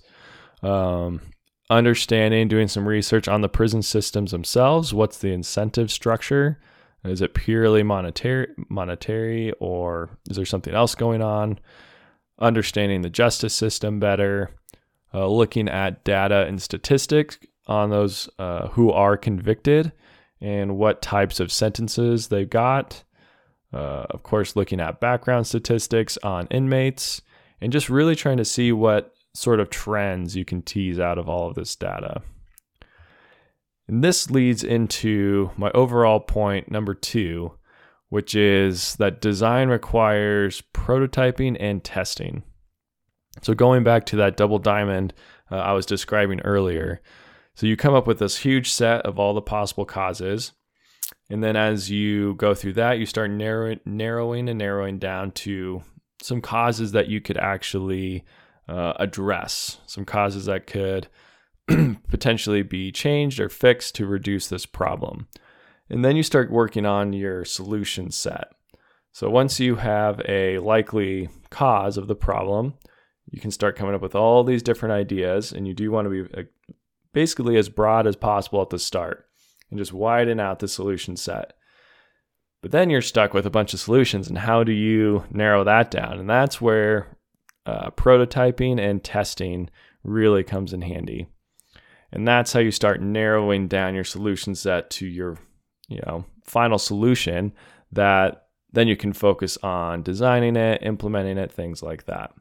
um, 0.62 1.20
understanding, 1.68 2.48
doing 2.48 2.68
some 2.68 2.86
research 2.86 3.28
on 3.28 3.40
the 3.40 3.48
prison 3.48 3.82
systems 3.82 4.32
themselves. 4.32 4.92
What's 4.92 5.18
the 5.18 5.32
incentive 5.32 5.90
structure? 5.90 6.60
Is 7.04 7.22
it 7.22 7.34
purely 7.34 7.82
monetary, 7.82 8.48
monetary, 8.68 9.52
or 9.58 10.10
is 10.28 10.36
there 10.36 10.44
something 10.44 10.74
else 10.74 10.94
going 10.94 11.22
on? 11.22 11.58
Understanding 12.40 13.02
the 13.02 13.10
justice 13.10 13.54
system 13.54 14.00
better, 14.00 14.50
uh, 15.12 15.26
looking 15.26 15.68
at 15.68 16.04
data 16.04 16.46
and 16.46 16.60
statistics 16.60 17.38
on 17.66 17.90
those 17.90 18.28
uh, 18.38 18.68
who 18.68 18.90
are 18.90 19.16
convicted 19.16 19.92
and 20.40 20.76
what 20.76 21.02
types 21.02 21.38
of 21.40 21.52
sentences 21.52 22.28
they've 22.28 22.48
got. 22.48 23.04
Uh, 23.72 24.06
of 24.10 24.22
course, 24.22 24.56
looking 24.56 24.80
at 24.80 25.00
background 25.00 25.46
statistics 25.46 26.18
on 26.22 26.46
inmates 26.48 27.22
and 27.60 27.72
just 27.72 27.90
really 27.90 28.16
trying 28.16 28.38
to 28.38 28.44
see 28.44 28.72
what 28.72 29.12
sort 29.34 29.60
of 29.60 29.70
trends 29.70 30.34
you 30.34 30.44
can 30.44 30.62
tease 30.62 30.98
out 30.98 31.18
of 31.18 31.28
all 31.28 31.48
of 31.48 31.54
this 31.54 31.76
data. 31.76 32.22
And 33.86 34.02
this 34.02 34.30
leads 34.30 34.64
into 34.64 35.50
my 35.56 35.70
overall 35.72 36.20
point 36.20 36.70
number 36.70 36.94
two, 36.94 37.52
which 38.10 38.34
is 38.34 38.96
that 38.96 39.20
design 39.20 39.68
requires 39.68 40.62
prototyping 40.74 41.56
and 41.58 41.82
testing. 41.82 42.42
So, 43.42 43.54
going 43.54 43.82
back 43.82 44.04
to 44.06 44.16
that 44.16 44.36
double 44.36 44.58
diamond 44.58 45.14
uh, 45.50 45.56
I 45.56 45.72
was 45.72 45.86
describing 45.86 46.40
earlier, 46.42 47.00
so 47.54 47.66
you 47.66 47.76
come 47.76 47.94
up 47.94 48.06
with 48.06 48.18
this 48.18 48.38
huge 48.38 48.70
set 48.70 49.02
of 49.02 49.18
all 49.18 49.34
the 49.34 49.40
possible 49.42 49.84
causes. 49.84 50.52
And 51.28 51.42
then 51.42 51.56
as 51.56 51.90
you 51.90 52.34
go 52.34 52.54
through 52.54 52.74
that, 52.74 52.98
you 52.98 53.06
start 53.06 53.30
narrowing, 53.30 53.80
narrowing 53.84 54.48
and 54.48 54.58
narrowing 54.58 54.98
down 54.98 55.30
to 55.32 55.82
some 56.22 56.40
causes 56.40 56.92
that 56.92 57.08
you 57.08 57.20
could 57.20 57.38
actually 57.38 58.24
uh, 58.68 58.94
address 58.96 59.78
some 59.86 60.04
causes 60.04 60.46
that 60.46 60.66
could 60.66 61.08
potentially 62.08 62.62
be 62.62 62.90
changed 62.92 63.40
or 63.40 63.48
fixed 63.48 63.94
to 63.96 64.06
reduce 64.06 64.48
this 64.48 64.66
problem. 64.66 65.28
And 65.90 66.04
then 66.04 66.16
you 66.16 66.22
start 66.22 66.50
working 66.50 66.86
on 66.86 67.12
your 67.12 67.44
solution 67.44 68.10
set. 68.10 68.48
So 69.12 69.28
once 69.28 69.58
you 69.58 69.76
have 69.76 70.20
a 70.28 70.58
likely 70.58 71.28
cause 71.50 71.96
of 71.98 72.06
the 72.06 72.14
problem, 72.14 72.74
you 73.28 73.40
can 73.40 73.50
start 73.50 73.76
coming 73.76 73.94
up 73.94 74.00
with 74.00 74.14
all 74.14 74.44
these 74.44 74.62
different 74.62 74.92
ideas. 74.92 75.52
And 75.52 75.66
you 75.66 75.74
do 75.74 75.90
want 75.90 76.06
to 76.06 76.24
be 76.24 76.34
uh, 76.34 76.42
basically 77.12 77.56
as 77.56 77.68
broad 77.68 78.06
as 78.06 78.16
possible 78.16 78.62
at 78.62 78.70
the 78.70 78.78
start 78.78 79.26
and 79.70 79.78
just 79.78 79.92
widen 79.92 80.38
out 80.40 80.60
the 80.60 80.68
solution 80.68 81.16
set. 81.16 81.54
But 82.62 82.72
then 82.72 82.90
you're 82.90 83.02
stuck 83.02 83.32
with 83.32 83.46
a 83.46 83.50
bunch 83.50 83.72
of 83.72 83.80
solutions, 83.80 84.28
and 84.28 84.36
how 84.36 84.64
do 84.64 84.72
you 84.72 85.24
narrow 85.30 85.64
that 85.64 85.90
down? 85.90 86.18
And 86.18 86.28
that's 86.28 86.60
where 86.60 87.16
uh, 87.64 87.90
prototyping 87.90 88.78
and 88.78 89.02
testing 89.02 89.70
really 90.04 90.42
comes 90.42 90.72
in 90.72 90.82
handy. 90.82 91.28
And 92.12 92.28
that's 92.28 92.52
how 92.52 92.60
you 92.60 92.70
start 92.70 93.00
narrowing 93.00 93.66
down 93.66 93.94
your 93.94 94.04
solution 94.04 94.54
set 94.54 94.90
to 94.90 95.06
your, 95.06 95.38
you 95.90 96.00
know, 96.06 96.24
final 96.44 96.78
solution 96.78 97.52
that 97.92 98.46
then 98.72 98.88
you 98.88 98.96
can 98.96 99.12
focus 99.12 99.58
on 99.62 100.02
designing 100.02 100.56
it, 100.56 100.82
implementing 100.82 101.36
it, 101.36 101.52
things 101.52 101.82
like 101.82 102.06
that. 102.06 102.32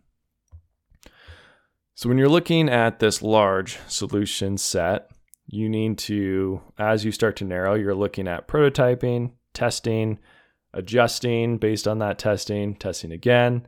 So 1.95 2.07
when 2.07 2.17
you're 2.17 2.29
looking 2.29 2.69
at 2.69 2.99
this 2.99 3.21
large 3.21 3.77
solution 3.87 4.57
set, 4.57 5.09
you 5.47 5.67
need 5.67 5.97
to, 5.97 6.61
as 6.77 7.03
you 7.03 7.11
start 7.11 7.35
to 7.37 7.45
narrow, 7.45 7.73
you're 7.73 7.95
looking 7.95 8.27
at 8.27 8.47
prototyping, 8.47 9.31
testing, 9.53 10.19
adjusting 10.73 11.57
based 11.57 11.87
on 11.87 11.99
that 11.99 12.19
testing, 12.19 12.75
testing 12.75 13.11
again, 13.11 13.67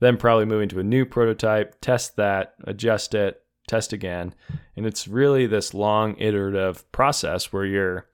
then 0.00 0.18
probably 0.18 0.44
moving 0.44 0.68
to 0.68 0.80
a 0.80 0.84
new 0.84 1.06
prototype, 1.06 1.80
test 1.80 2.16
that, 2.16 2.54
adjust 2.64 3.14
it, 3.14 3.42
test 3.66 3.94
again. 3.94 4.34
And 4.76 4.84
it's 4.84 5.08
really 5.08 5.46
this 5.46 5.72
long 5.72 6.16
iterative 6.18 6.90
process 6.92 7.52
where 7.52 7.64
you're 7.64 8.06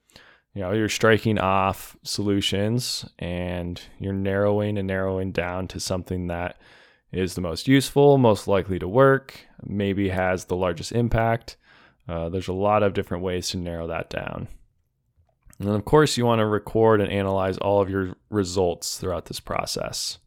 you 0.55 0.63
know, 0.63 0.73
you're 0.73 0.89
striking 0.89 1.39
off 1.39 1.97
solutions 2.03 3.09
and 3.19 3.81
you're 3.99 4.13
narrowing 4.13 4.79
and 4.79 4.89
narrowing 4.89 5.33
down 5.33 5.69
to 5.69 5.81
something 5.81 6.27
that 6.27 6.57
is 7.13 7.35
the 7.35 7.41
most 7.41 7.69
useful, 7.69 8.19
most 8.19 8.49
likely 8.49 8.79
to 8.79 8.89
work, 8.89 9.47
maybe 9.65 10.09
has 10.09 10.47
the 10.47 10.57
largest 10.57 10.93
impact. 10.93 11.57
Uh, 12.09 12.29
there's 12.29 12.49
a 12.49 12.53
lot 12.53 12.83
of 12.83 12.95
different 12.95 13.23
ways 13.23 13.51
to 13.51 13.57
narrow 13.57 13.87
that 13.87 14.11
down. 14.11 14.49
And 15.59 15.69
then, 15.69 15.77
of 15.77 15.85
course, 15.85 16.17
you 16.17 16.25
want 16.25 16.41
to 16.41 16.47
record 16.47 17.01
and 17.01 17.13
analyze 17.13 17.59
all 17.59 17.81
of 17.83 17.91
your 17.91 18.17
results 18.31 18.97
throughout 18.97 19.27
this 19.27 19.41
process. 19.41 20.19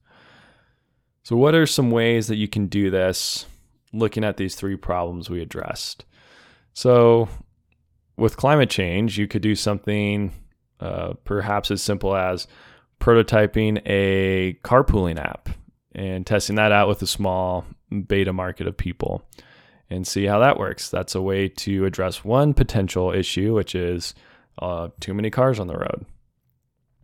So, 1.24 1.36
what 1.36 1.56
are 1.56 1.66
some 1.66 1.90
ways 1.90 2.28
that 2.28 2.36
you 2.36 2.48
can 2.48 2.68
do 2.68 2.92
this 2.92 3.46
looking 3.92 4.24
at 4.24 4.38
these 4.38 4.56
three 4.56 4.76
problems 4.76 5.30
we 5.30 5.42
addressed? 5.42 6.06
So, 6.74 7.30
with 8.18 8.38
climate 8.38 8.70
change, 8.70 9.18
you 9.18 9.28
could 9.28 9.42
do 9.42 9.56
something 9.56 10.32
uh, 10.80 11.14
perhaps 11.24 11.72
as 11.72 11.82
simple 11.82 12.16
as 12.16 12.48
prototyping 13.00 13.82
a 13.86 14.54
carpooling 14.64 15.20
app 15.20 15.50
and 15.94 16.26
testing 16.26 16.56
that 16.56 16.72
out 16.72 16.88
with 16.88 17.02
a 17.02 17.08
small 17.08 17.66
beta 18.08 18.34
market 18.34 18.68
of 18.68 18.78
people 18.78 19.24
and 19.90 20.08
see 20.08 20.26
how 20.26 20.40
that 20.40 20.58
works. 20.58 20.90
That's 20.90 21.16
a 21.16 21.22
way 21.22 21.48
to 21.50 21.86
address 21.86 22.24
one 22.24 22.54
potential 22.54 23.12
issue, 23.12 23.54
which 23.54 23.76
is 23.76 24.16
uh, 24.60 24.90
too 25.00 25.14
many 25.14 25.30
cars 25.30 25.60
on 25.60 25.68
the 25.68 25.78
road. 25.78 26.06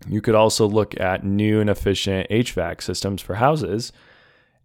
You 0.07 0.21
could 0.21 0.35
also 0.35 0.67
look 0.67 0.99
at 0.99 1.23
new 1.23 1.59
and 1.59 1.69
efficient 1.69 2.29
HVAC 2.29 2.81
systems 2.81 3.21
for 3.21 3.35
houses 3.35 3.91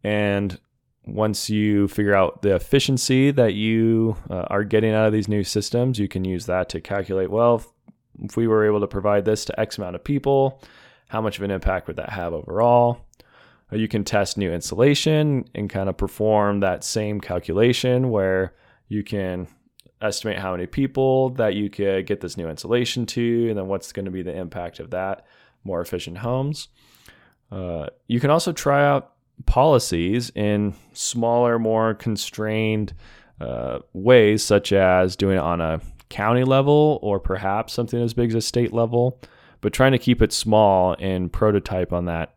and 0.02 0.59
once 1.07 1.51
you 1.51 1.87
figure 1.88 2.14
out 2.14 2.43
the 2.43 2.55
efficiency 2.55 3.31
that 3.31 3.55
you 3.55 4.17
uh, 4.31 4.45
are 4.49 4.64
getting 4.64 4.93
out 4.93 5.07
of 5.07 5.12
these 5.12 5.29
new 5.29 5.45
systems, 5.45 5.99
you 5.99 6.09
can 6.09 6.25
use 6.25 6.47
that 6.47 6.69
to 6.71 6.81
calculate 6.81 7.31
well, 7.31 7.57
if, 7.57 7.67
if 8.23 8.37
we 8.37 8.47
were 8.47 8.67
able 8.67 8.81
to 8.81 8.87
provide 8.87 9.25
this 9.25 9.45
to 9.45 9.61
X 9.61 9.79
amount 9.79 9.97
of 9.97 10.05
people, 10.05 10.62
how 11.09 11.21
much 11.21 11.37
of 11.37 11.43
an 11.45 11.51
impact 11.51 11.87
would 11.87 11.97
that 11.97 12.11
have 12.11 12.33
overall? 12.33 13.07
Uh, 13.73 13.77
you 13.77 13.88
can 13.88 14.05
test 14.05 14.38
new 14.38 14.53
insulation 14.53 15.45
and 15.55 15.69
kind 15.69 15.88
of 15.88 15.97
perform 15.97 16.61
that 16.61 16.85
same 16.85 17.21
calculation 17.21 18.11
where 18.11 18.55
you 18.88 19.03
can 19.03 19.47
estimate 20.01 20.38
how 20.38 20.53
many 20.53 20.67
people 20.67 21.31
that 21.31 21.55
you 21.55 21.71
could 21.71 22.07
get 22.07 22.21
this 22.21 22.37
new 22.37 22.49
insulation 22.49 23.07
to, 23.07 23.49
and 23.49 23.59
then 23.59 23.69
what's 23.69 23.93
going 23.93 24.05
to 24.05 24.11
be 24.11 24.23
the 24.23 24.35
impact 24.35 24.81
of 24.81 24.90
that, 24.90 25.27
more 25.64 25.81
efficient 25.81 26.19
homes. 26.19 26.69
Uh, 27.51 27.87
you 28.07 28.21
can 28.21 28.31
also 28.31 28.53
try 28.53 28.87
out 28.87 29.13
policies 29.47 30.31
in 30.35 30.75
smaller, 30.92 31.59
more 31.59 31.94
constrained 31.94 32.94
uh, 33.40 33.81
ways, 33.92 34.42
such 34.42 34.73
as 34.73 35.16
doing 35.16 35.37
it 35.37 35.42
on 35.42 35.61
a 35.61 35.81
county 36.09 36.44
level 36.44 36.99
or 37.03 37.18
perhaps 37.18 37.73
something 37.73 38.01
as 38.01 38.14
big 38.14 38.31
as 38.31 38.37
a 38.37 38.40
state 38.40 38.73
level, 38.73 39.20
but 39.61 39.73
trying 39.73 39.92
to 39.92 39.99
keep 39.99 40.23
it 40.23 40.33
small 40.33 40.97
and 40.99 41.33
prototype 41.33 41.92
on 41.92 42.05
that, 42.05 42.37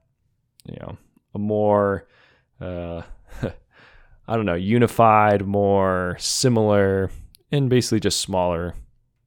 you 0.65 0.77
know, 0.79 0.97
a 1.35 1.39
more, 1.39 2.07
uh, 2.59 3.01
I 4.27 4.35
don't 4.35 4.45
know, 4.45 4.55
unified, 4.55 5.45
more 5.45 6.17
similar, 6.19 7.11
and 7.51 7.69
basically 7.69 7.99
just 7.99 8.19
smaller 8.19 8.73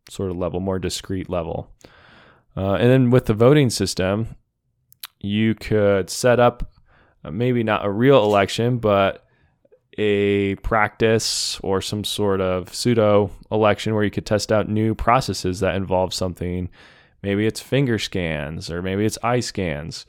sort 0.09 0.31
of 0.31 0.37
level, 0.37 0.61
more 0.61 0.79
discrete 0.79 1.31
level. 1.31 1.71
Uh, 2.57 2.75
and 2.75 2.91
then 2.91 3.11
with 3.11 3.27
the 3.27 3.35
voting 3.35 3.71
system, 3.71 4.35
you 5.21 5.55
could 5.55 6.11
set 6.11 6.41
up 6.41 6.73
uh, 7.25 7.31
maybe 7.31 7.63
not 7.63 7.85
a 7.85 7.91
real 7.91 8.23
election, 8.23 8.79
but 8.79 9.27
a 9.99 10.55
practice 10.57 11.59
or 11.63 11.83
some 11.83 12.05
sort 12.05 12.41
of 12.41 12.75
pseudo 12.75 13.31
election 13.51 13.95
where 13.95 14.05
you 14.05 14.11
could 14.11 14.27
test 14.27 14.53
out 14.53 14.69
new 14.69 14.95
processes 14.95 15.61
that 15.61 15.75
involve 15.75 16.15
something. 16.15 16.71
Maybe 17.23 17.47
it's 17.47 17.61
finger 17.61 17.99
scans 17.99 18.71
or 18.71 18.83
maybe 18.83 19.05
it's 19.05 19.19
eye 19.23 19.41
scans. 19.41 20.07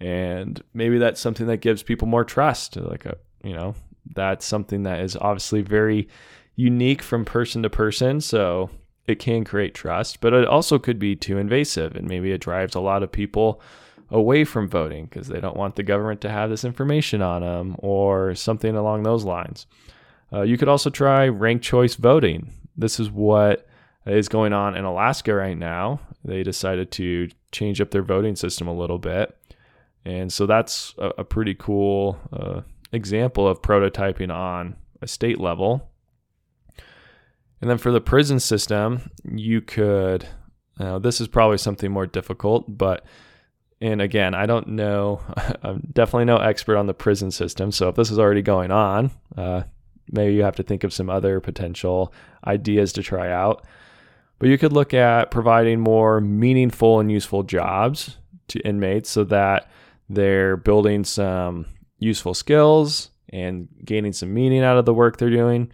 And 0.00 0.62
maybe 0.74 0.98
that's 0.98 1.20
something 1.20 1.46
that 1.46 1.58
gives 1.58 1.82
people 1.82 2.08
more 2.08 2.24
trust. 2.24 2.76
Like, 2.76 3.04
a, 3.04 3.16
you 3.44 3.52
know, 3.52 3.74
that's 4.14 4.46
something 4.46 4.84
that 4.84 5.00
is 5.00 5.16
obviously 5.16 5.62
very 5.62 6.08
unique 6.56 7.02
from 7.02 7.24
person 7.24 7.62
to 7.62 7.70
person. 7.70 8.20
So 8.20 8.70
it 9.06 9.18
can 9.18 9.44
create 9.44 9.74
trust, 9.74 10.20
but 10.20 10.32
it 10.32 10.46
also 10.46 10.78
could 10.78 10.98
be 10.98 11.16
too 11.16 11.38
invasive 11.38 11.94
and 11.96 12.08
maybe 12.08 12.32
it 12.32 12.40
drives 12.40 12.74
a 12.74 12.80
lot 12.80 13.02
of 13.02 13.12
people 13.12 13.60
away 14.10 14.44
from 14.44 14.68
voting 14.68 15.04
because 15.04 15.28
they 15.28 15.40
don't 15.40 15.56
want 15.56 15.76
the 15.76 15.82
government 15.82 16.20
to 16.22 16.30
have 16.30 16.50
this 16.50 16.64
information 16.64 17.20
on 17.22 17.42
them 17.42 17.76
or 17.78 18.34
something 18.34 18.74
along 18.74 19.02
those 19.02 19.24
lines. 19.24 19.66
Uh, 20.32 20.42
you 20.42 20.56
could 20.56 20.68
also 20.68 20.90
try 20.90 21.28
ranked 21.28 21.64
choice 21.64 21.94
voting. 21.94 22.52
This 22.76 23.00
is 23.00 23.10
what 23.10 23.66
is 24.06 24.28
going 24.28 24.52
on 24.52 24.76
in 24.76 24.84
Alaska 24.84 25.34
right 25.34 25.56
now. 25.56 26.00
They 26.24 26.42
decided 26.42 26.90
to 26.92 27.28
change 27.52 27.80
up 27.80 27.90
their 27.90 28.02
voting 28.02 28.36
system 28.36 28.68
a 28.68 28.74
little 28.74 28.98
bit. 28.98 29.36
And 30.04 30.32
so 30.32 30.46
that's 30.46 30.94
a, 30.98 31.08
a 31.18 31.24
pretty 31.24 31.54
cool 31.54 32.18
uh, 32.32 32.62
example 32.92 33.46
of 33.46 33.60
prototyping 33.60 34.32
on 34.34 34.76
a 35.02 35.06
state 35.06 35.38
level. 35.38 35.90
And 37.60 37.68
then 37.68 37.78
for 37.78 37.90
the 37.90 38.00
prison 38.00 38.40
system, 38.40 39.10
you 39.24 39.60
could, 39.60 40.26
uh, 40.78 40.98
this 40.98 41.20
is 41.20 41.28
probably 41.28 41.58
something 41.58 41.90
more 41.90 42.06
difficult, 42.06 42.64
but 42.78 43.04
and 43.80 44.02
again, 44.02 44.34
I 44.34 44.46
don't 44.46 44.68
know. 44.68 45.20
I'm 45.62 45.82
definitely 45.92 46.24
no 46.24 46.38
expert 46.38 46.76
on 46.76 46.86
the 46.86 46.94
prison 46.94 47.30
system. 47.30 47.70
So 47.72 47.88
if 47.88 47.96
this 47.96 48.10
is 48.10 48.18
already 48.18 48.42
going 48.42 48.70
on, 48.70 49.10
uh, 49.36 49.62
maybe 50.10 50.34
you 50.34 50.42
have 50.42 50.56
to 50.56 50.62
think 50.62 50.84
of 50.84 50.92
some 50.92 51.08
other 51.08 51.40
potential 51.40 52.12
ideas 52.46 52.92
to 52.94 53.02
try 53.02 53.30
out. 53.30 53.64
But 54.38 54.48
you 54.48 54.58
could 54.58 54.72
look 54.72 54.94
at 54.94 55.30
providing 55.30 55.80
more 55.80 56.20
meaningful 56.20 57.00
and 57.00 57.10
useful 57.10 57.42
jobs 57.42 58.16
to 58.48 58.60
inmates 58.60 59.10
so 59.10 59.24
that 59.24 59.70
they're 60.08 60.56
building 60.56 61.04
some 61.04 61.66
useful 61.98 62.34
skills 62.34 63.10
and 63.30 63.68
gaining 63.84 64.12
some 64.12 64.32
meaning 64.32 64.62
out 64.62 64.78
of 64.78 64.86
the 64.86 64.94
work 64.94 65.18
they're 65.18 65.30
doing. 65.30 65.70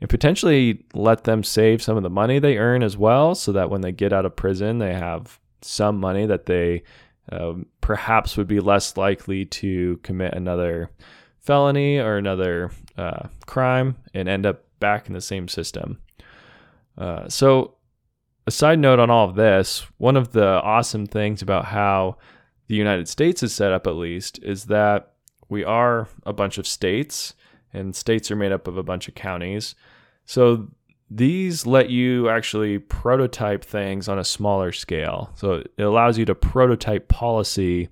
And 0.00 0.10
potentially 0.10 0.84
let 0.94 1.24
them 1.24 1.44
save 1.44 1.80
some 1.80 1.96
of 1.96 2.02
the 2.02 2.10
money 2.10 2.40
they 2.40 2.58
earn 2.58 2.82
as 2.82 2.96
well, 2.96 3.36
so 3.36 3.52
that 3.52 3.70
when 3.70 3.82
they 3.82 3.92
get 3.92 4.12
out 4.12 4.26
of 4.26 4.34
prison, 4.34 4.78
they 4.78 4.94
have 4.94 5.38
some 5.62 6.00
money 6.00 6.26
that 6.26 6.46
they 6.46 6.82
um, 7.30 7.66
perhaps 7.80 8.36
would 8.36 8.48
be 8.48 8.60
less 8.60 8.96
likely 8.96 9.44
to 9.44 9.98
commit 10.02 10.34
another 10.34 10.90
felony 11.38 11.98
or 11.98 12.16
another 12.16 12.70
uh, 12.96 13.28
crime 13.46 13.96
and 14.14 14.28
end 14.28 14.46
up 14.46 14.64
back 14.80 15.06
in 15.06 15.12
the 15.12 15.20
same 15.20 15.48
system. 15.48 15.98
Uh, 16.96 17.28
so, 17.28 17.76
a 18.46 18.50
side 18.50 18.78
note 18.78 18.98
on 18.98 19.08
all 19.08 19.28
of 19.28 19.36
this 19.36 19.86
one 19.98 20.16
of 20.16 20.32
the 20.32 20.44
awesome 20.62 21.06
things 21.06 21.42
about 21.42 21.66
how 21.66 22.16
the 22.66 22.74
United 22.74 23.08
States 23.08 23.42
is 23.42 23.54
set 23.54 23.72
up, 23.72 23.86
at 23.86 23.94
least, 23.94 24.40
is 24.42 24.64
that 24.64 25.12
we 25.48 25.62
are 25.64 26.08
a 26.24 26.32
bunch 26.32 26.58
of 26.58 26.66
states, 26.66 27.34
and 27.72 27.94
states 27.94 28.30
are 28.30 28.36
made 28.36 28.52
up 28.52 28.66
of 28.66 28.76
a 28.76 28.82
bunch 28.82 29.08
of 29.08 29.14
counties. 29.14 29.74
So, 30.24 30.68
these 31.16 31.66
let 31.66 31.90
you 31.90 32.28
actually 32.28 32.78
prototype 32.78 33.64
things 33.64 34.08
on 34.08 34.18
a 34.18 34.24
smaller 34.24 34.72
scale. 34.72 35.30
So 35.34 35.64
it 35.76 35.82
allows 35.82 36.16
you 36.16 36.24
to 36.26 36.34
prototype 36.34 37.08
policy 37.08 37.88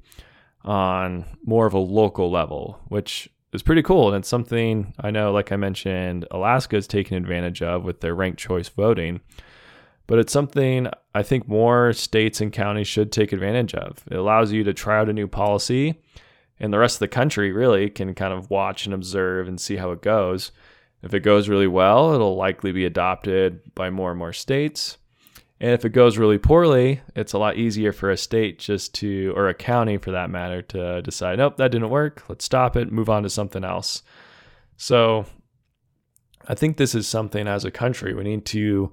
on 0.65 1.25
more 1.45 1.67
of 1.67 1.75
a 1.75 1.79
local 1.79 2.31
level, 2.31 2.81
which 2.89 3.29
is 3.53 3.63
pretty 3.63 3.83
cool. 3.83 4.09
And 4.09 4.19
it's 4.19 4.29
something 4.29 4.95
I 4.99 5.11
know, 5.11 5.33
like 5.33 5.53
I 5.53 5.57
mentioned, 5.57 6.27
Alaska 6.31 6.77
is 6.77 6.87
taking 6.87 7.17
advantage 7.17 7.63
of 7.63 7.85
with 7.85 8.01
their 8.01 8.15
ranked 8.15 8.39
choice 8.39 8.69
voting. 8.69 9.21
But 10.07 10.19
it's 10.19 10.33
something 10.33 10.89
I 11.15 11.23
think 11.23 11.47
more 11.47 11.93
states 11.93 12.41
and 12.41 12.53
counties 12.53 12.89
should 12.89 13.13
take 13.13 13.33
advantage 13.33 13.75
of. 13.75 14.03
It 14.11 14.17
allows 14.17 14.51
you 14.51 14.65
to 14.65 14.75
try 14.75 14.99
out 14.99 15.09
a 15.09 15.13
new 15.13 15.29
policy, 15.29 16.01
and 16.59 16.73
the 16.73 16.79
rest 16.79 16.97
of 16.97 17.01
the 17.01 17.09
country 17.09 17.53
really 17.53 17.89
can 17.91 18.15
kind 18.15 18.33
of 18.33 18.51
watch 18.51 18.87
and 18.87 18.95
observe 18.95 19.47
and 19.47 19.61
see 19.61 19.77
how 19.77 19.93
it 19.93 20.03
goes. 20.03 20.51
If 21.03 21.15
it 21.15 21.21
goes 21.21 21.49
really 21.49 21.67
well, 21.67 22.15
it'll 22.15 22.37
likely 22.37 22.73
be 22.73 22.85
adopted 22.85 23.75
by 23.75 23.91
more 23.91 24.11
and 24.11 24.19
more 24.19 24.33
states. 24.33 24.99
And 25.61 25.73
if 25.73 25.85
it 25.85 25.91
goes 25.91 26.17
really 26.17 26.39
poorly, 26.39 27.03
it's 27.15 27.35
a 27.35 27.39
lot 27.39 27.57
easier 27.57 27.93
for 27.93 28.11
a 28.11 28.17
state 28.17 28.59
just 28.59 28.95
to, 28.97 29.35
or 29.37 29.49
a 29.49 29.55
county 29.55 29.99
for 29.99 30.11
that 30.13 30.31
matter, 30.31 30.63
to 30.63 31.03
decide, 31.03 31.39
nope, 31.39 31.59
that 31.59 31.71
didn't 31.71 31.91
work. 31.91 32.25
Let's 32.29 32.47
stop 32.47 32.77
it, 32.77 32.91
move 32.91 33.11
on 33.11 33.23
to 33.25 33.31
something 33.31 33.63
else. 33.63 34.03
So 34.79 35.27
I 36.49 36.55
think 36.55 36.77
this 36.77 36.95
is 36.95 37.07
something 37.07 37.47
as 37.47 37.67
a 37.67 37.71
country 37.71 38.15
we 38.15 38.25
need 38.25 38.47
to, 38.47 38.59
you 38.59 38.93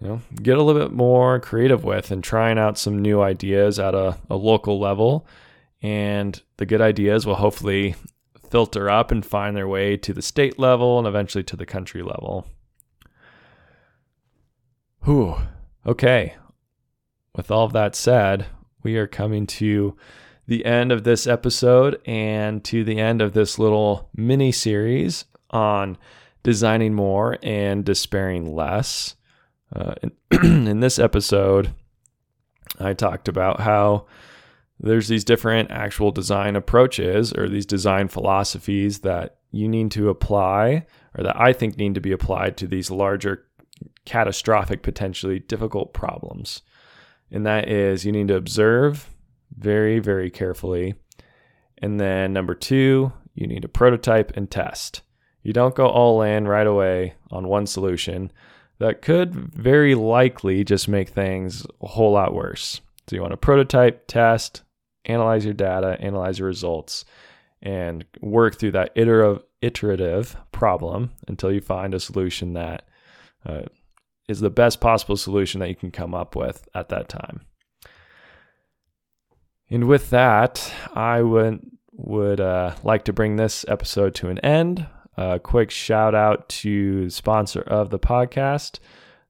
know, 0.00 0.20
get 0.42 0.58
a 0.58 0.62
little 0.62 0.82
bit 0.82 0.92
more 0.92 1.38
creative 1.38 1.84
with 1.84 2.10
and 2.10 2.24
trying 2.24 2.58
out 2.58 2.76
some 2.76 3.00
new 3.00 3.22
ideas 3.22 3.78
at 3.78 3.94
a, 3.94 4.18
a 4.28 4.36
local 4.36 4.80
level. 4.80 5.28
And 5.80 6.40
the 6.56 6.66
good 6.66 6.80
ideas 6.80 7.24
will 7.24 7.36
hopefully 7.36 7.94
filter 8.50 8.90
up 8.90 9.10
and 9.10 9.24
find 9.24 9.56
their 9.56 9.68
way 9.68 9.96
to 9.96 10.12
the 10.12 10.22
state 10.22 10.58
level 10.58 10.98
and 10.98 11.06
eventually 11.06 11.44
to 11.44 11.56
the 11.56 11.66
country 11.66 12.02
level. 12.02 12.46
Whew. 15.04 15.36
Okay. 15.86 16.34
With 17.34 17.50
all 17.50 17.64
of 17.64 17.72
that 17.72 17.94
said, 17.94 18.46
we 18.82 18.96
are 18.96 19.06
coming 19.06 19.46
to 19.46 19.96
the 20.46 20.64
end 20.64 20.90
of 20.90 21.04
this 21.04 21.26
episode 21.26 22.00
and 22.04 22.64
to 22.64 22.82
the 22.82 22.98
end 22.98 23.22
of 23.22 23.32
this 23.32 23.58
little 23.58 24.10
mini 24.14 24.50
series 24.50 25.24
on 25.50 25.96
designing 26.42 26.92
more 26.92 27.38
and 27.42 27.84
despairing 27.84 28.54
less. 28.54 29.14
Uh, 29.74 29.94
in, 30.02 30.12
in 30.66 30.80
this 30.80 30.98
episode, 30.98 31.72
I 32.80 32.94
talked 32.94 33.28
about 33.28 33.60
how 33.60 34.06
there's 34.82 35.08
these 35.08 35.24
different 35.24 35.70
actual 35.70 36.10
design 36.10 36.56
approaches 36.56 37.32
or 37.32 37.48
these 37.48 37.66
design 37.66 38.08
philosophies 38.08 39.00
that 39.00 39.36
you 39.52 39.68
need 39.68 39.90
to 39.92 40.08
apply 40.08 40.86
or 41.16 41.24
that 41.24 41.38
I 41.38 41.52
think 41.52 41.76
need 41.76 41.94
to 41.94 42.00
be 42.00 42.12
applied 42.12 42.56
to 42.58 42.66
these 42.66 42.90
larger 42.90 43.46
catastrophic 44.06 44.82
potentially 44.82 45.38
difficult 45.38 45.92
problems. 45.92 46.62
And 47.30 47.44
that 47.46 47.68
is 47.68 48.04
you 48.04 48.12
need 48.12 48.28
to 48.28 48.36
observe 48.36 49.10
very 49.56 49.98
very 49.98 50.30
carefully. 50.30 50.94
And 51.78 52.00
then 52.00 52.32
number 52.32 52.54
2, 52.54 53.12
you 53.34 53.46
need 53.46 53.62
to 53.62 53.68
prototype 53.68 54.36
and 54.36 54.50
test. 54.50 55.02
You 55.42 55.52
don't 55.52 55.74
go 55.74 55.88
all 55.88 56.22
in 56.22 56.46
right 56.46 56.66
away 56.66 57.14
on 57.30 57.48
one 57.48 57.66
solution 57.66 58.30
that 58.78 59.02
could 59.02 59.34
very 59.34 59.94
likely 59.94 60.64
just 60.64 60.88
make 60.88 61.10
things 61.10 61.66
a 61.82 61.86
whole 61.86 62.12
lot 62.12 62.34
worse. 62.34 62.80
So 63.06 63.16
you 63.16 63.22
want 63.22 63.32
to 63.32 63.38
prototype, 63.38 64.06
test, 64.06 64.62
analyze 65.04 65.44
your 65.44 65.54
data, 65.54 65.96
analyze 66.00 66.38
your 66.38 66.48
results, 66.48 67.04
and 67.62 68.04
work 68.20 68.58
through 68.58 68.72
that 68.72 68.92
iterative, 68.94 69.44
iterative 69.60 70.36
problem 70.52 71.10
until 71.28 71.52
you 71.52 71.60
find 71.60 71.94
a 71.94 72.00
solution 72.00 72.54
that 72.54 72.88
uh, 73.46 73.62
is 74.28 74.40
the 74.40 74.50
best 74.50 74.80
possible 74.80 75.16
solution 75.16 75.60
that 75.60 75.68
you 75.68 75.74
can 75.74 75.90
come 75.90 76.14
up 76.14 76.36
with 76.36 76.68
at 76.74 76.88
that 76.88 77.08
time. 77.08 77.40
And 79.68 79.84
with 79.84 80.10
that, 80.10 80.72
I 80.94 81.22
would 81.22 81.60
would 81.92 82.40
uh, 82.40 82.74
like 82.82 83.04
to 83.04 83.12
bring 83.12 83.36
this 83.36 83.64
episode 83.68 84.14
to 84.16 84.28
an 84.28 84.38
end. 84.40 84.86
A 85.16 85.38
quick 85.38 85.70
shout 85.70 86.14
out 86.14 86.48
to 86.48 87.04
the 87.04 87.10
sponsor 87.10 87.60
of 87.60 87.90
the 87.90 87.98
podcast. 87.98 88.78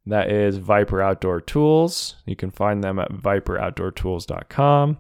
That 0.06 0.30
is 0.30 0.56
Viper 0.56 1.02
Outdoor 1.02 1.40
Tools. 1.40 2.16
You 2.26 2.36
can 2.36 2.50
find 2.50 2.82
them 2.82 2.98
at 2.98 3.10
viperoutdoortools.com. 3.10 4.98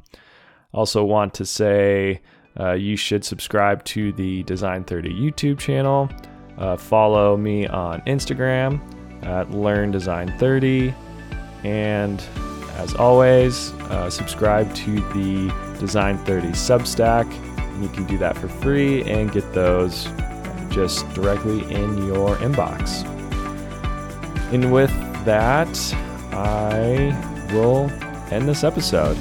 Also, 0.72 1.04
want 1.04 1.34
to 1.34 1.44
say 1.44 2.20
uh, 2.58 2.72
you 2.72 2.96
should 2.96 3.24
subscribe 3.24 3.84
to 3.84 4.12
the 4.12 4.42
Design 4.44 4.84
30 4.84 5.12
YouTube 5.12 5.58
channel. 5.58 6.08
Uh, 6.58 6.76
follow 6.76 7.36
me 7.36 7.66
on 7.66 8.00
Instagram 8.02 8.80
at 9.24 9.50
Learn 9.50 9.90
Design 9.90 10.36
30. 10.38 10.94
And 11.64 12.22
as 12.76 12.94
always, 12.94 13.72
uh, 13.90 14.10
subscribe 14.10 14.72
to 14.74 14.96
the 15.12 15.52
Design 15.78 16.18
30 16.24 16.48
Substack. 16.48 17.30
And 17.58 17.82
you 17.82 17.88
can 17.88 18.04
do 18.06 18.18
that 18.18 18.36
for 18.36 18.48
free 18.48 19.02
and 19.04 19.32
get 19.32 19.52
those 19.52 20.08
just 20.70 21.08
directly 21.14 21.60
in 21.72 22.06
your 22.06 22.36
inbox. 22.36 23.04
And 24.52 24.72
with 24.72 24.90
that, 25.24 25.68
I 26.32 27.16
will 27.52 27.90
end 28.32 28.48
this 28.48 28.64
episode. 28.64 29.16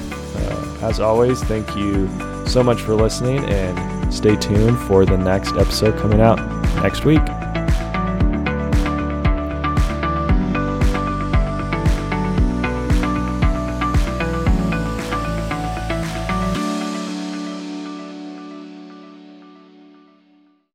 As 0.82 0.98
always, 0.98 1.42
thank 1.44 1.76
you 1.76 2.08
so 2.46 2.62
much 2.62 2.80
for 2.80 2.94
listening 2.94 3.44
and 3.44 4.12
stay 4.12 4.36
tuned 4.36 4.78
for 4.78 5.04
the 5.04 5.16
next 5.16 5.52
episode 5.52 5.98
coming 5.98 6.20
out 6.20 6.38
next 6.82 7.04
week. 7.04 7.20